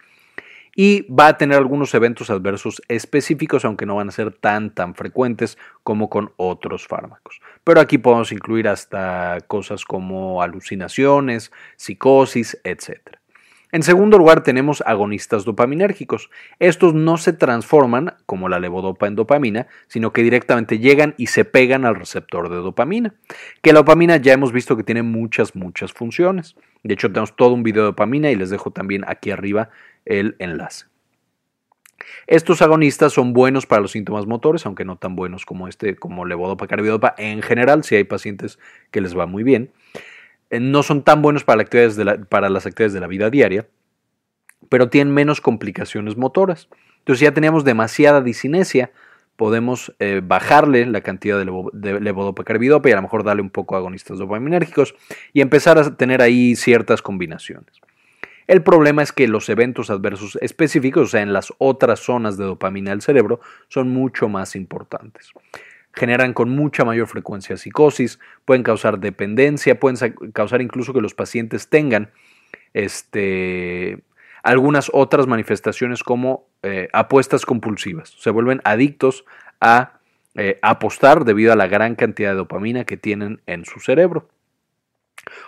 Y 0.76 1.10
va 1.12 1.28
a 1.28 1.36
tener 1.38 1.58
algunos 1.58 1.92
eventos 1.94 2.30
adversos 2.30 2.82
específicos, 2.88 3.64
aunque 3.64 3.86
no 3.86 3.96
van 3.96 4.10
a 4.10 4.12
ser 4.12 4.32
tan, 4.32 4.74
tan 4.74 4.94
frecuentes 4.94 5.58
como 5.82 6.08
con 6.08 6.32
otros 6.36 6.86
fármacos. 6.86 7.40
Pero 7.64 7.80
aquí 7.80 7.98
podemos 7.98 8.30
incluir 8.30 8.68
hasta 8.68 9.38
cosas 9.48 9.84
como 9.84 10.42
alucinaciones, 10.42 11.50
psicosis, 11.76 12.60
etc. 12.62 13.17
En 13.70 13.82
segundo 13.82 14.16
lugar 14.16 14.42
tenemos 14.42 14.82
agonistas 14.86 15.44
dopaminérgicos. 15.44 16.30
Estos 16.58 16.94
no 16.94 17.18
se 17.18 17.34
transforman 17.34 18.14
como 18.24 18.48
la 18.48 18.60
levodopa 18.60 19.06
en 19.06 19.14
dopamina, 19.14 19.66
sino 19.88 20.12
que 20.12 20.22
directamente 20.22 20.78
llegan 20.78 21.14
y 21.18 21.26
se 21.26 21.44
pegan 21.44 21.84
al 21.84 21.96
receptor 21.96 22.48
de 22.48 22.56
dopamina. 22.56 23.14
Que 23.60 23.74
la 23.74 23.80
dopamina 23.80 24.16
ya 24.16 24.32
hemos 24.32 24.52
visto 24.52 24.76
que 24.76 24.84
tiene 24.84 25.02
muchas, 25.02 25.54
muchas 25.54 25.92
funciones. 25.92 26.56
De 26.82 26.94
hecho 26.94 27.08
tenemos 27.08 27.36
todo 27.36 27.52
un 27.52 27.62
video 27.62 27.82
de 27.82 27.88
dopamina 27.88 28.30
y 28.30 28.36
les 28.36 28.48
dejo 28.48 28.70
también 28.70 29.04
aquí 29.06 29.30
arriba 29.30 29.68
el 30.06 30.36
enlace. 30.38 30.86
Estos 32.26 32.62
agonistas 32.62 33.12
son 33.12 33.34
buenos 33.34 33.66
para 33.66 33.82
los 33.82 33.92
síntomas 33.92 34.26
motores, 34.26 34.64
aunque 34.64 34.84
no 34.84 34.96
tan 34.96 35.14
buenos 35.14 35.44
como 35.44 35.68
este, 35.68 35.96
como 35.96 36.24
levodopa 36.24 36.66
carbidopa 36.66 37.14
en 37.18 37.42
general, 37.42 37.84
si 37.84 37.96
hay 37.96 38.04
pacientes 38.04 38.58
que 38.90 39.02
les 39.02 39.16
va 39.16 39.26
muy 39.26 39.42
bien. 39.42 39.72
Eh, 40.50 40.60
no 40.60 40.82
son 40.82 41.02
tan 41.02 41.22
buenos 41.22 41.44
para, 41.44 41.64
para 42.28 42.48
las 42.48 42.66
actividades 42.66 42.92
de 42.92 43.00
la 43.00 43.06
vida 43.06 43.30
diaria, 43.30 43.66
pero 44.68 44.88
tienen 44.88 45.12
menos 45.12 45.40
complicaciones 45.40 46.16
motoras. 46.16 46.68
Entonces 46.98 47.20
ya 47.20 47.32
teníamos 47.32 47.64
demasiada 47.64 48.20
disinesia, 48.20 48.90
podemos 49.36 49.94
eh, 49.98 50.20
bajarle 50.22 50.84
la 50.86 51.00
cantidad 51.00 51.38
de, 51.38 52.00
levodopa 52.00 52.44
carbidopa 52.44 52.88
y 52.88 52.92
a 52.92 52.96
lo 52.96 53.02
mejor 53.02 53.24
darle 53.24 53.42
un 53.42 53.50
poco 53.50 53.76
de 53.76 53.80
agonistas 53.80 54.18
dopaminérgicos 54.18 54.94
y 55.32 55.40
empezar 55.40 55.78
a 55.78 55.96
tener 55.96 56.22
ahí 56.22 56.56
ciertas 56.56 57.02
combinaciones. 57.02 57.80
El 58.46 58.62
problema 58.62 59.02
es 59.02 59.12
que 59.12 59.28
los 59.28 59.48
eventos 59.50 59.90
adversos 59.90 60.38
específicos, 60.40 61.02
o 61.02 61.06
sea, 61.06 61.20
en 61.20 61.34
las 61.34 61.52
otras 61.58 62.00
zonas 62.00 62.38
de 62.38 62.44
dopamina 62.44 62.90
del 62.90 63.02
cerebro, 63.02 63.40
son 63.68 63.90
mucho 63.90 64.28
más 64.28 64.56
importantes 64.56 65.32
generan 65.94 66.32
con 66.32 66.50
mucha 66.50 66.84
mayor 66.84 67.08
frecuencia 67.08 67.56
psicosis, 67.56 68.18
pueden 68.44 68.62
causar 68.62 68.98
dependencia, 68.98 69.80
pueden 69.80 70.14
causar 70.32 70.62
incluso 70.62 70.92
que 70.92 71.00
los 71.00 71.14
pacientes 71.14 71.68
tengan 71.68 72.10
este, 72.74 74.02
algunas 74.42 74.90
otras 74.92 75.26
manifestaciones 75.26 76.02
como 76.02 76.46
eh, 76.62 76.88
apuestas 76.92 77.44
compulsivas. 77.44 78.14
Se 78.18 78.30
vuelven 78.30 78.60
adictos 78.64 79.24
a 79.60 80.00
eh, 80.34 80.58
apostar 80.62 81.24
debido 81.24 81.52
a 81.52 81.56
la 81.56 81.66
gran 81.66 81.96
cantidad 81.96 82.30
de 82.30 82.36
dopamina 82.36 82.84
que 82.84 82.96
tienen 82.96 83.40
en 83.46 83.64
su 83.64 83.80
cerebro. 83.80 84.28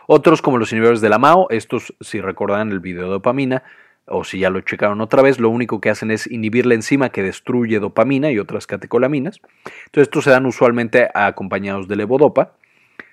Otros 0.07 0.42
como 0.42 0.59
los 0.59 0.72
inhibidores 0.72 1.00
de 1.00 1.09
la 1.09 1.18
MAO, 1.18 1.46
estos 1.50 1.94
si 2.00 2.20
recordan 2.20 2.70
el 2.70 2.81
video 2.81 3.05
de 3.05 3.11
dopamina, 3.11 3.62
o 4.11 4.25
si 4.25 4.40
ya 4.40 4.51
lo 4.51 4.61
checaron 4.61 5.01
otra 5.01 5.23
vez, 5.23 5.38
lo 5.38 5.49
único 5.49 5.81
que 5.81 5.90
hacen 5.90 6.11
es 6.11 6.27
inhibir 6.27 6.66
la 6.66 6.75
enzima 6.75 7.11
que 7.11 7.23
destruye 7.23 7.79
dopamina 7.79 8.31
y 8.31 8.38
otras 8.38 8.66
catecolaminas. 8.66 9.40
Entonces, 9.64 10.03
estos 10.03 10.25
se 10.25 10.31
dan 10.31 10.46
usualmente 10.46 11.09
acompañados 11.14 11.88
de 11.88 11.96
levodopa, 11.96 12.53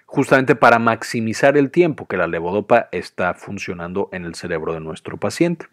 justamente 0.05 0.55
para 0.55 0.79
maximizar 0.79 1.57
el 1.57 1.69
tiempo 1.69 2.07
que 2.07 2.17
la 2.17 2.27
levodopa 2.27 2.89
está 2.91 3.33
funcionando 3.33 4.09
en 4.11 4.25
el 4.25 4.35
cerebro 4.35 4.73
de 4.73 4.79
nuestro 4.79 5.17
paciente. 5.17 5.67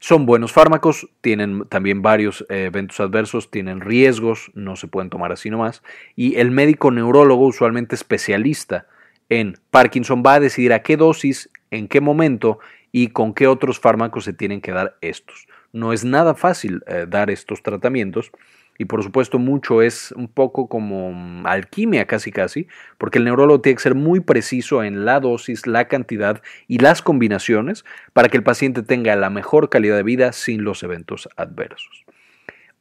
Son 0.00 0.26
buenos 0.26 0.52
fármacos, 0.52 1.08
tienen 1.22 1.64
también 1.68 2.02
varios 2.02 2.44
eh, 2.50 2.66
eventos 2.66 3.00
adversos, 3.00 3.50
tienen 3.50 3.80
riesgos, 3.80 4.50
no 4.52 4.76
se 4.76 4.86
pueden 4.86 5.08
tomar 5.08 5.32
así 5.32 5.48
nomás. 5.48 5.82
Y 6.14 6.36
el 6.36 6.50
médico 6.50 6.90
neurólogo, 6.90 7.46
usualmente 7.46 7.94
especialista 7.94 8.86
en 9.30 9.56
Parkinson, 9.70 10.22
va 10.24 10.34
a 10.34 10.40
decidir 10.40 10.74
a 10.74 10.82
qué 10.82 10.98
dosis, 10.98 11.48
en 11.70 11.88
qué 11.88 12.02
momento 12.02 12.58
y 12.96 13.08
con 13.08 13.34
qué 13.34 13.48
otros 13.48 13.80
fármacos 13.80 14.22
se 14.22 14.32
tienen 14.32 14.60
que 14.60 14.70
dar 14.70 14.96
estos. 15.00 15.48
No 15.72 15.92
es 15.92 16.04
nada 16.04 16.36
fácil 16.36 16.84
eh, 16.86 17.06
dar 17.08 17.28
estos 17.28 17.60
tratamientos 17.60 18.30
y 18.78 18.84
por 18.84 19.02
supuesto 19.02 19.40
mucho 19.40 19.82
es 19.82 20.12
un 20.12 20.28
poco 20.28 20.68
como 20.68 21.10
mm, 21.12 21.44
alquimia 21.44 22.06
casi 22.06 22.30
casi, 22.30 22.68
porque 22.96 23.18
el 23.18 23.24
neurólogo 23.24 23.60
tiene 23.60 23.74
que 23.74 23.82
ser 23.82 23.96
muy 23.96 24.20
preciso 24.20 24.84
en 24.84 25.04
la 25.04 25.18
dosis, 25.18 25.66
la 25.66 25.88
cantidad 25.88 26.40
y 26.68 26.78
las 26.78 27.02
combinaciones 27.02 27.84
para 28.12 28.28
que 28.28 28.36
el 28.36 28.44
paciente 28.44 28.84
tenga 28.84 29.16
la 29.16 29.28
mejor 29.28 29.70
calidad 29.70 29.96
de 29.96 30.04
vida 30.04 30.30
sin 30.30 30.62
los 30.62 30.84
eventos 30.84 31.28
adversos. 31.36 32.04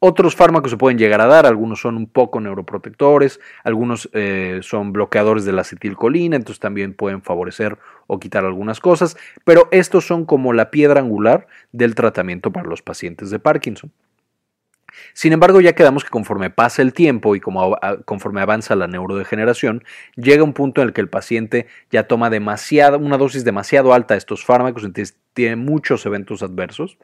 Otros 0.06 0.36
fármacos 0.36 0.70
se 0.70 0.76
pueden 0.76 0.98
llegar 0.98 1.22
a 1.22 1.28
dar, 1.28 1.46
algunos 1.46 1.80
son 1.80 1.96
un 1.96 2.08
poco 2.08 2.42
neuroprotectores, 2.42 3.40
algunos 3.64 4.10
eh, 4.12 4.60
son 4.62 4.92
bloqueadores 4.92 5.46
de 5.46 5.54
la 5.54 5.62
acetilcolina, 5.62 6.36
entonces 6.36 6.60
también 6.60 6.94
pueden 6.94 7.22
favorecer 7.22 7.78
o 8.08 8.20
quitar 8.20 8.46
algunas 8.46 8.80
cosas, 8.80 9.18
pero 9.44 9.68
estos 9.72 10.06
son 10.06 10.26
como 10.26 10.54
la 10.54 10.72
piedra 10.72 11.00
angular 11.00 11.48
del 11.72 11.96
tratamiento 11.96 12.52
para 12.52 12.70
los 12.70 12.82
pacientes 12.82 13.30
de 13.30 13.40
Parkinson. 13.40 13.92
Sin 15.14 15.34
embargo, 15.34 15.60
ya 15.60 15.74
quedamos 15.74 16.04
que 16.04 16.10
conforme 16.10 16.50
pasa 16.50 16.82
el 16.82 16.94
tiempo 16.94 17.36
y 17.36 17.40
como 17.40 17.78
conforme 18.06 18.42
avanza 18.42 18.76
la 18.76 18.88
neurodegeneración, 18.88 19.84
llega 20.16 20.44
un 20.44 20.54
punto 20.54 20.82
en 20.82 20.90
el 20.90 20.94
que 20.94 21.02
el 21.02 21.10
paciente 21.10 21.68
ya 21.92 22.08
toma 22.08 22.30
demasiada, 22.30 22.98
una 22.98 23.18
dosis 23.18 23.44
demasiado 23.44 23.94
alta 23.94 24.14
de 24.14 24.20
estos 24.20 24.46
fármacos, 24.46 24.84
entonces 24.84 25.18
tiene 25.34 25.56
muchos 25.56 26.06
eventos 26.06 26.44
adversos 26.44 26.98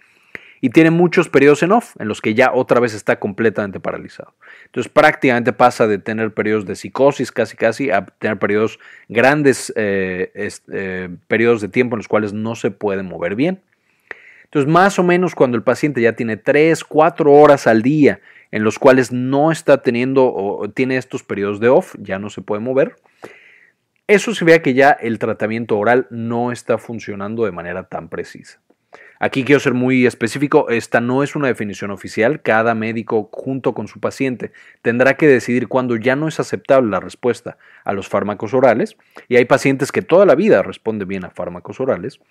y 0.62 0.70
tiene 0.70 0.92
muchos 0.92 1.30
periodos 1.30 1.64
en 1.64 1.72
off, 1.72 1.96
en 2.00 2.08
los 2.08 2.22
que 2.22 2.34
ya 2.34 2.52
otra 2.54 2.80
vez 2.80 2.94
está 2.94 3.20
completamente 3.20 3.80
paralizado. 3.80 4.34
Entonces 4.66 4.92
prácticamente 4.92 5.54
pasa 5.54 5.88
de 5.88 5.98
tener 5.98 6.34
periodos 6.34 6.66
de 6.66 6.76
psicosis 6.76 7.32
casi 7.32 7.56
casi 7.56 7.92
a 7.92 8.06
tener 8.06 8.40
periodos 8.40 8.80
grandes, 9.08 9.72
eh, 9.76 10.32
eh, 10.72 11.10
periodos 11.28 11.62
de 11.62 11.70
tiempo 11.70 11.96
en 11.96 12.00
los 12.00 12.08
cuales 12.08 12.34
no 12.34 12.56
se 12.56 12.72
puede 12.72 13.04
mover 13.04 13.36
bien. 13.36 13.62
Entonces 14.46 14.70
más 14.72 15.00
o 15.00 15.04
menos 15.04 15.36
cuando 15.36 15.58
el 15.58 15.64
paciente 15.64 16.02
ya 16.02 16.14
tiene 16.14 16.36
3, 16.36 16.84
4 16.84 17.32
horas 17.32 17.68
al 17.68 17.82
día 17.82 18.20
en 18.52 18.64
los 18.64 18.80
cuales 18.80 19.12
no 19.12 19.52
está 19.52 19.82
teniendo 19.82 20.34
o 20.34 20.70
tiene 20.72 20.98
estos 20.98 21.24
periodos 21.24 21.60
de 21.60 21.70
off, 21.70 21.96
ya 22.00 22.18
no 22.18 22.30
se 22.30 22.42
puede 22.42 22.62
mover, 22.62 22.96
Eso 24.08 24.34
se 24.34 24.44
vea 24.44 24.64
que 24.64 24.74
ya 24.74 24.90
el 24.90 25.20
tratamiento 25.20 25.78
oral 25.78 26.08
no 26.10 26.52
está 26.52 26.80
funcionando 26.80 27.46
de 27.46 27.52
manera 27.52 27.84
tan 27.84 28.10
precisa. 28.10 28.60
Aquí 29.22 29.44
quiero 29.44 29.60
ser 29.60 29.74
muy 29.74 30.06
específico, 30.06 30.70
esta 30.70 31.02
no 31.02 31.24
es 31.24 31.36
una 31.36 31.48
definición 31.48 31.92
oficial, 31.92 32.42
cada 32.42 32.74
médico 32.74 33.30
junto 33.34 33.74
con 33.74 33.90
su 33.90 34.00
paciente 34.00 34.54
tendrá 34.82 35.16
que 35.16 35.28
decidir 35.28 35.68
cuándo 35.68 35.98
ya 35.98 36.16
no 36.16 36.30
es 36.30 36.40
aceptable 36.40 36.90
la 36.90 37.02
respuesta 37.02 37.58
a 37.84 37.92
los 37.92 38.08
fármacos 38.08 38.54
orales 38.54 38.96
y 39.28 39.36
hay 39.36 39.44
pacientes 39.44 39.92
que 39.92 40.02
toda 40.02 40.26
la 40.26 40.36
vida 40.36 40.64
responden 40.64 41.10
bien 41.10 41.26
a 41.26 41.32
fármacos 41.32 41.82
orales, 41.82 42.22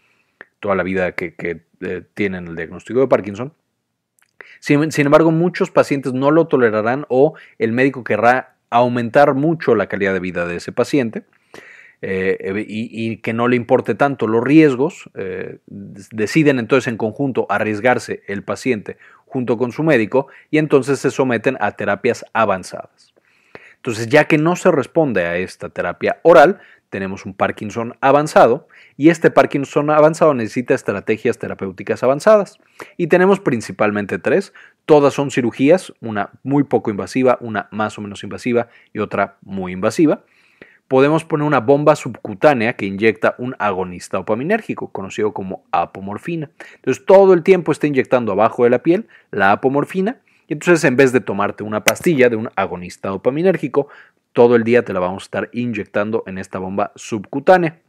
toda 0.61 0.74
la 0.74 0.83
vida 0.83 1.12
que, 1.12 1.35
eh, 1.81 2.03
tienen 2.14 2.48
el 2.48 2.57
diagnóstico 2.57 3.01
de 3.01 3.09
Parkinson. 3.09 3.53
Sin, 4.59 4.90
sin 4.90 5.07
embargo, 5.07 5.31
muchos 5.31 5.70
pacientes 5.70 6.14
no 6.14 6.31
lo 6.31 6.46
tolerarán 6.46 7.05
o 7.11 7.35
el 7.59 7.72
médico 7.72 8.03
querrá 8.03 8.57
aumentar 8.70 9.35
mucho 9.35 9.74
la 9.74 9.88
calidad 9.88 10.14
de 10.14 10.20
vida 10.20 10.46
de 10.46 10.57
ese 10.57 10.72
paciente 10.72 11.24
eh, 12.00 12.64
y, 12.68 13.16
que 13.18 13.32
no 13.32 13.48
le 13.48 13.56
importe 13.56 13.94
tanto 13.94 14.28
los 14.28 14.44
riesgos, 14.44 15.11
eh, 15.14 15.58
deciden 15.66 16.61
entonces 16.61 16.87
en 16.87 16.96
conjunto 16.96 17.46
arriesgarse 17.48 18.22
el 18.28 18.44
paciente 18.44 18.98
junto 19.26 19.58
con 19.58 19.72
su 19.72 19.82
médico 19.82 20.28
y 20.50 20.58
entonces 20.58 21.00
se 21.00 21.11
someten 21.11 21.56
a 21.61 21.72
terapias 21.72 22.24
avanzadas. 22.32 23.12
Entonces, 23.76 24.08
ya 24.08 24.24
que 24.24 24.38
no 24.38 24.56
se 24.56 24.70
responde 24.70 25.24
a 25.24 25.37
esta 25.37 25.68
terapia 25.70 26.20
oral, 26.22 26.61
tenemos 26.90 27.26
un 27.26 27.34
Parkinson 27.34 27.96
avanzado 28.00 28.66
y 28.96 29.11
este 29.11 29.30
Parkinson 29.30 29.90
avanzado 29.90 30.34
necesita 30.34 30.74
estrategias 30.74 31.38
terapéuticas 31.38 32.02
avanzadas. 32.02 32.58
Y 32.96 33.08
tenemos 33.08 33.40
principalmente 33.40 34.18
tres, 34.18 34.52
todas 34.87 35.14
son 35.14 35.30
cirugías, 35.30 35.92
una 36.00 36.30
muy 36.42 36.64
poco 36.64 36.90
invasiva, 36.90 37.38
una 37.40 37.68
más 37.70 37.98
o 37.98 38.02
menos 38.02 38.22
invasiva 38.22 38.68
y 38.92 39.00
otra 39.00 39.37
muy 39.42 39.72
invasiva 39.72 40.24
podemos 40.88 41.24
poner 41.24 41.46
una 41.46 41.61
bomba 41.61 41.94
subcutánea 41.94 42.72
que 42.72 42.87
inyecta 42.87 43.35
un 43.38 43.55
agonista 43.59 44.16
dopaminérgico, 44.16 44.90
conocido 44.90 45.33
como 45.33 45.64
apomorfina. 45.70 46.51
Entonces 46.77 47.05
todo 47.05 47.35
el 47.35 47.42
tiempo 47.42 47.72
está 47.72 47.87
inyectando 47.87 48.33
abajo 48.33 48.64
de 48.64 48.70
la 48.70 48.83
piel 48.83 49.07
la 49.31 49.53
apomorfina 49.53 50.20
y 50.48 50.55
entonces 50.55 50.83
en 50.85 50.96
vez 50.96 51.12
de 51.12 51.20
tomarte 51.20 51.62
una 51.62 51.85
pastilla 51.85 52.31
de 52.31 52.37
un 52.37 52.48
agonista 52.57 53.11
dopaminérgico, 53.11 53.88
todo 54.33 54.57
el 54.57 54.64
día 54.64 54.85
te 54.85 54.94
la 54.94 55.01
vamos 55.01 55.24
a 55.24 55.27
estar 55.27 55.51
inyectando 55.53 56.24
en 56.27 56.38
esta 56.38 56.59
bomba 56.59 56.92
subcutánea. 56.96 57.81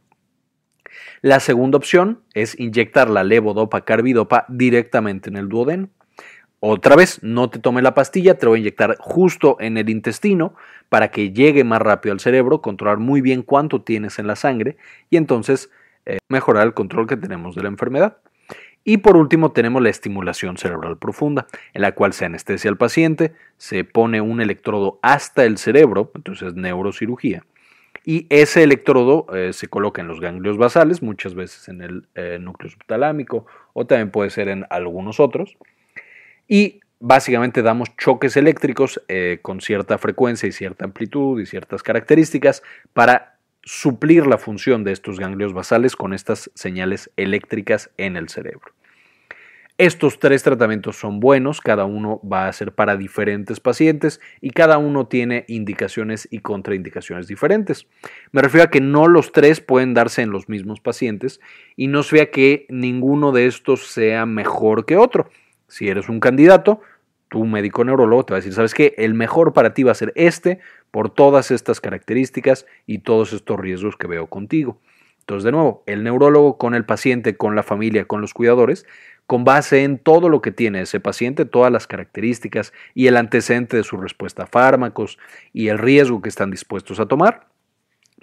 La 1.22 1.40
segunda 1.40 1.78
opción 1.78 2.20
es 2.34 2.58
inyectar 2.58 3.08
la 3.08 3.24
levodopa 3.24 3.84
carbidopa 3.84 4.44
directamente 4.48 5.30
en 5.30 5.36
el 5.36 5.48
duodeno. 5.48 5.88
Otra 6.62 6.94
vez, 6.94 7.22
no 7.22 7.48
te 7.48 7.58
tome 7.58 7.80
la 7.80 7.94
pastilla, 7.94 8.36
te 8.36 8.46
voy 8.46 8.58
a 8.58 8.60
inyectar 8.60 8.96
justo 9.00 9.56
en 9.60 9.78
el 9.78 9.88
intestino 9.88 10.54
para 10.90 11.10
que 11.10 11.32
llegue 11.32 11.64
más 11.64 11.80
rápido 11.80 12.12
al 12.12 12.20
cerebro, 12.20 12.60
controlar 12.60 12.98
muy 12.98 13.22
bien 13.22 13.42
cuánto 13.42 13.80
tienes 13.80 14.18
en 14.18 14.26
la 14.26 14.36
sangre 14.36 14.76
y 15.08 15.16
entonces 15.16 15.70
eh, 16.04 16.18
mejorar 16.28 16.66
el 16.66 16.74
control 16.74 17.06
que 17.06 17.16
tenemos 17.16 17.54
de 17.54 17.62
la 17.62 17.68
enfermedad. 17.68 18.18
Y 18.84 18.98
por 18.98 19.16
último 19.16 19.52
tenemos 19.52 19.82
la 19.82 19.88
estimulación 19.88 20.58
cerebral 20.58 20.98
profunda, 20.98 21.46
en 21.72 21.80
la 21.80 21.92
cual 21.92 22.12
se 22.12 22.26
anestesia 22.26 22.70
al 22.70 22.76
paciente, 22.76 23.32
se 23.56 23.84
pone 23.84 24.20
un 24.20 24.42
electrodo 24.42 24.98
hasta 25.00 25.44
el 25.44 25.56
cerebro, 25.56 26.10
entonces 26.14 26.54
neurocirugía, 26.54 27.42
y 28.04 28.26
ese 28.28 28.62
electrodo 28.62 29.26
eh, 29.34 29.54
se 29.54 29.68
coloca 29.68 30.02
en 30.02 30.08
los 30.08 30.20
ganglios 30.20 30.58
basales, 30.58 31.02
muchas 31.02 31.34
veces 31.34 31.68
en 31.68 31.80
el 31.80 32.06
eh, 32.14 32.38
núcleo 32.38 32.70
subtalámico 32.70 33.46
o 33.72 33.86
también 33.86 34.10
puede 34.10 34.30
ser 34.30 34.48
en 34.48 34.66
algunos 34.68 35.20
otros 35.20 35.56
y 36.50 36.80
básicamente 36.98 37.62
damos 37.62 37.96
choques 37.96 38.36
eléctricos 38.36 39.00
eh, 39.06 39.38
con 39.40 39.60
cierta 39.60 39.98
frecuencia 39.98 40.48
y 40.48 40.52
cierta 40.52 40.84
amplitud 40.84 41.40
y 41.40 41.46
ciertas 41.46 41.84
características 41.84 42.64
para 42.92 43.38
suplir 43.62 44.26
la 44.26 44.36
función 44.36 44.82
de 44.82 44.90
estos 44.90 45.20
ganglios 45.20 45.54
basales 45.54 45.94
con 45.94 46.12
estas 46.12 46.50
señales 46.54 47.10
eléctricas 47.16 47.90
en 47.98 48.16
el 48.16 48.28
cerebro. 48.28 48.72
Estos 49.78 50.18
tres 50.18 50.42
tratamientos 50.42 50.96
son 50.96 51.20
buenos, 51.20 51.60
cada 51.60 51.84
uno 51.84 52.20
va 52.30 52.48
a 52.48 52.52
ser 52.52 52.74
para 52.74 52.96
diferentes 52.96 53.60
pacientes 53.60 54.20
y 54.40 54.50
cada 54.50 54.76
uno 54.76 55.06
tiene 55.06 55.44
indicaciones 55.48 56.28
y 56.30 56.40
contraindicaciones 56.40 57.28
diferentes. 57.28 57.86
Me 58.32 58.42
refiero 58.42 58.64
a 58.64 58.70
que 58.70 58.82
no 58.82 59.06
los 59.06 59.32
tres 59.32 59.60
pueden 59.60 59.94
darse 59.94 60.20
en 60.20 60.32
los 60.32 60.50
mismos 60.50 60.80
pacientes 60.80 61.40
y 61.76 61.86
no 61.86 62.02
se 62.02 62.16
vea 62.16 62.30
que 62.30 62.66
ninguno 62.68 63.32
de 63.32 63.46
estos 63.46 63.86
sea 63.86 64.26
mejor 64.26 64.84
que 64.84 64.98
otro. 64.98 65.30
Si 65.70 65.88
eres 65.88 66.08
un 66.08 66.20
candidato, 66.20 66.80
tu 67.28 67.46
médico 67.46 67.84
neurólogo 67.84 68.24
te 68.24 68.32
va 68.34 68.38
a 68.38 68.40
decir, 68.40 68.52
¿sabes 68.52 68.74
qué? 68.74 68.94
El 68.98 69.14
mejor 69.14 69.52
para 69.52 69.72
ti 69.72 69.84
va 69.84 69.92
a 69.92 69.94
ser 69.94 70.12
este 70.16 70.58
por 70.90 71.10
todas 71.10 71.50
estas 71.50 71.80
características 71.80 72.66
y 72.86 72.98
todos 72.98 73.32
estos 73.32 73.58
riesgos 73.58 73.96
que 73.96 74.08
veo 74.08 74.26
contigo. 74.26 74.80
Entonces, 75.20 75.44
de 75.44 75.52
nuevo, 75.52 75.84
el 75.86 76.02
neurólogo 76.02 76.58
con 76.58 76.74
el 76.74 76.84
paciente, 76.84 77.36
con 77.36 77.54
la 77.54 77.62
familia, 77.62 78.06
con 78.06 78.20
los 78.20 78.34
cuidadores, 78.34 78.84
con 79.28 79.44
base 79.44 79.84
en 79.84 79.98
todo 79.98 80.28
lo 80.28 80.42
que 80.42 80.50
tiene 80.50 80.80
ese 80.80 80.98
paciente, 80.98 81.44
todas 81.44 81.70
las 81.70 81.86
características 81.86 82.72
y 82.94 83.06
el 83.06 83.16
antecedente 83.16 83.76
de 83.76 83.84
su 83.84 83.96
respuesta 83.96 84.42
a 84.42 84.46
fármacos 84.46 85.18
y 85.52 85.68
el 85.68 85.78
riesgo 85.78 86.20
que 86.20 86.28
están 86.28 86.50
dispuestos 86.50 86.98
a 86.98 87.06
tomar, 87.06 87.46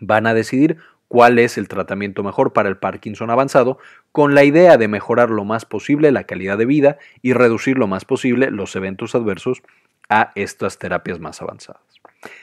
van 0.02 0.28
a 0.28 0.34
decidir 0.34 0.80
cuál 1.08 1.40
es 1.40 1.58
el 1.58 1.68
tratamiento 1.68 2.24
mejor 2.24 2.54
para 2.54 2.70
el 2.70 2.78
Parkinson 2.78 3.30
avanzado, 3.30 3.78
con 4.12 4.36
la 4.36 4.44
idea 4.44 4.78
de 4.78 4.88
mejorar 4.88 5.30
lo 5.30 5.46
más 5.46 5.66
posible 5.66 6.12
la 6.12 6.26
calidad 6.26 6.58
de 6.58 6.66
vida 6.66 6.98
y 7.22 7.34
reducir 7.34 7.78
lo 7.78 7.88
más 7.88 8.06
posible 8.06 8.52
los 8.52 8.76
eventos 8.76 9.16
adversos 9.16 9.62
a 10.10 10.32
estas 10.36 10.78
terapias 10.78 11.20
más 11.20 11.42
avanzadas. 11.42 11.87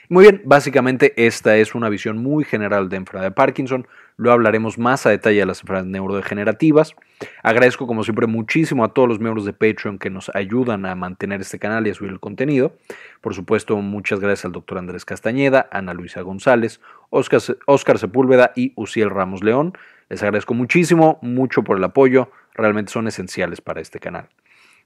Muy 0.08 0.24
bien, 0.24 0.42
básicamente 0.44 1.12
esta 1.16 1.56
es 1.56 1.74
una 1.74 1.88
visión 1.88 2.18
muy 2.18 2.44
general 2.44 2.88
de 2.88 2.96
enfermedad 2.96 3.26
de 3.26 3.34
Parkinson. 3.34 3.86
Lo 4.16 4.30
hablaremos 4.30 4.78
más 4.78 5.06
a 5.06 5.10
detalle 5.10 5.40
de 5.40 5.46
las 5.46 5.60
enfermedades 5.60 5.90
neurodegenerativas. 5.90 6.94
Agradezco 7.42 7.86
como 7.86 8.04
siempre 8.04 8.26
muchísimo 8.26 8.84
a 8.84 8.92
todos 8.92 9.08
los 9.08 9.18
miembros 9.18 9.44
de 9.44 9.52
Patreon 9.52 9.98
que 9.98 10.10
nos 10.10 10.30
ayudan 10.34 10.86
a 10.86 10.94
mantener 10.94 11.40
este 11.40 11.58
canal 11.58 11.86
y 11.86 11.90
a 11.90 11.94
subir 11.94 12.12
el 12.12 12.20
contenido. 12.20 12.76
Por 13.20 13.34
supuesto, 13.34 13.76
muchas 13.76 14.20
gracias 14.20 14.44
al 14.44 14.52
doctor 14.52 14.78
Andrés 14.78 15.04
Castañeda, 15.04 15.68
Ana 15.72 15.94
Luisa 15.94 16.20
González, 16.20 16.80
Oscar, 17.10 17.40
Oscar 17.66 17.98
Sepúlveda 17.98 18.52
y 18.54 18.72
Uciel 18.76 19.10
Ramos 19.10 19.42
León. 19.42 19.72
Les 20.08 20.22
agradezco 20.22 20.54
muchísimo, 20.54 21.18
mucho 21.22 21.64
por 21.64 21.78
el 21.78 21.84
apoyo. 21.84 22.30
Realmente 22.54 22.92
son 22.92 23.08
esenciales 23.08 23.60
para 23.60 23.80
este 23.80 23.98
canal. 23.98 24.28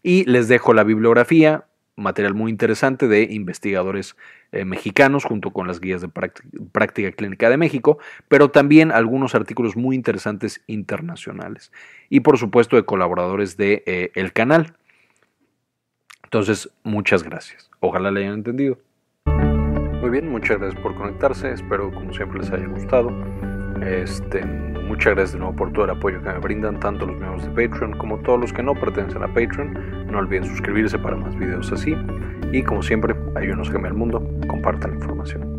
Y 0.03 0.25
les 0.25 0.49
dejo 0.49 0.73
la 0.73 0.85
bibliografía, 0.85 1.65
material 1.99 2.35
muy 2.35 2.51
interesante 2.51 3.09
de 3.09 3.23
investigadores 3.25 4.17
eh, 4.53 4.65
mexicanos 4.65 5.25
junto 5.25 5.51
con 5.51 5.67
las 5.67 5.81
guías 5.81 6.01
de 6.01 6.09
práctica, 6.09 7.13
clínica 7.13 7.51
de 7.51 7.57
México, 7.57 7.99
pero 8.29 8.51
también 8.51 8.93
algunos 8.93 9.35
artículos 9.35 9.77
muy 9.77 9.97
interesantes 9.97 10.63
internacionales 10.67 11.73
y 12.09 12.21
por 12.21 12.39
supuesto 12.39 12.77
de 12.77 12.85
colaboradores 12.85 13.57
de 13.57 13.83
eh, 13.87 14.31
canal. 14.33 14.75
Entonces, 16.25 16.71
muchas 16.83 17.23
gracias. 17.23 17.71
Ojalá 17.81 18.11
le 18.11 18.21
hayan 18.21 18.35
entendido. 18.35 18.79
Muy 20.01 20.11
bien, 20.11 20.29
muchas 20.31 20.59
gracias 20.59 20.81
por 20.83 20.95
conectarse. 20.95 21.53
Espero 21.53 21.91
como 21.91 22.13
siempre 22.13 22.41
les 22.41 22.51
haya 22.51 22.67
gustado. 22.67 23.11
Este, 23.83 24.43
muchas 24.89 25.15
gracias 25.15 25.33
de 25.35 25.39
nuevo 25.39 25.55
por 25.55 25.73
todo 25.73 25.85
el 25.85 25.91
apoyo 25.91 26.21
que 26.23 26.31
me 26.31 26.39
brindan, 26.39 26.81
tanto 26.81 27.07
los 27.07 27.17
miembros 27.17 27.45
de 27.45 27.51
Patreon 27.51 27.97
como 27.99 28.19
todos 28.19 28.41
los 28.41 28.53
que 28.53 28.63
no 28.63 28.75
pertenecen 28.75 29.23
a 29.23 29.29
Patreon. 29.29 30.07
No 30.11 30.19
olviden 30.19 30.45
suscribirse 30.45 30.99
para 30.99 31.17
más 31.17 31.37
videos 31.37 31.71
así. 31.71 31.95
Y 32.53 32.63
como 32.63 32.83
siempre, 32.83 33.15
ayúdenos 33.37 33.69
a 33.69 33.73
cambiar 33.73 33.93
el 33.93 33.99
mundo, 33.99 34.27
compartan 34.49 34.93
la 34.93 34.97
información. 34.97 35.58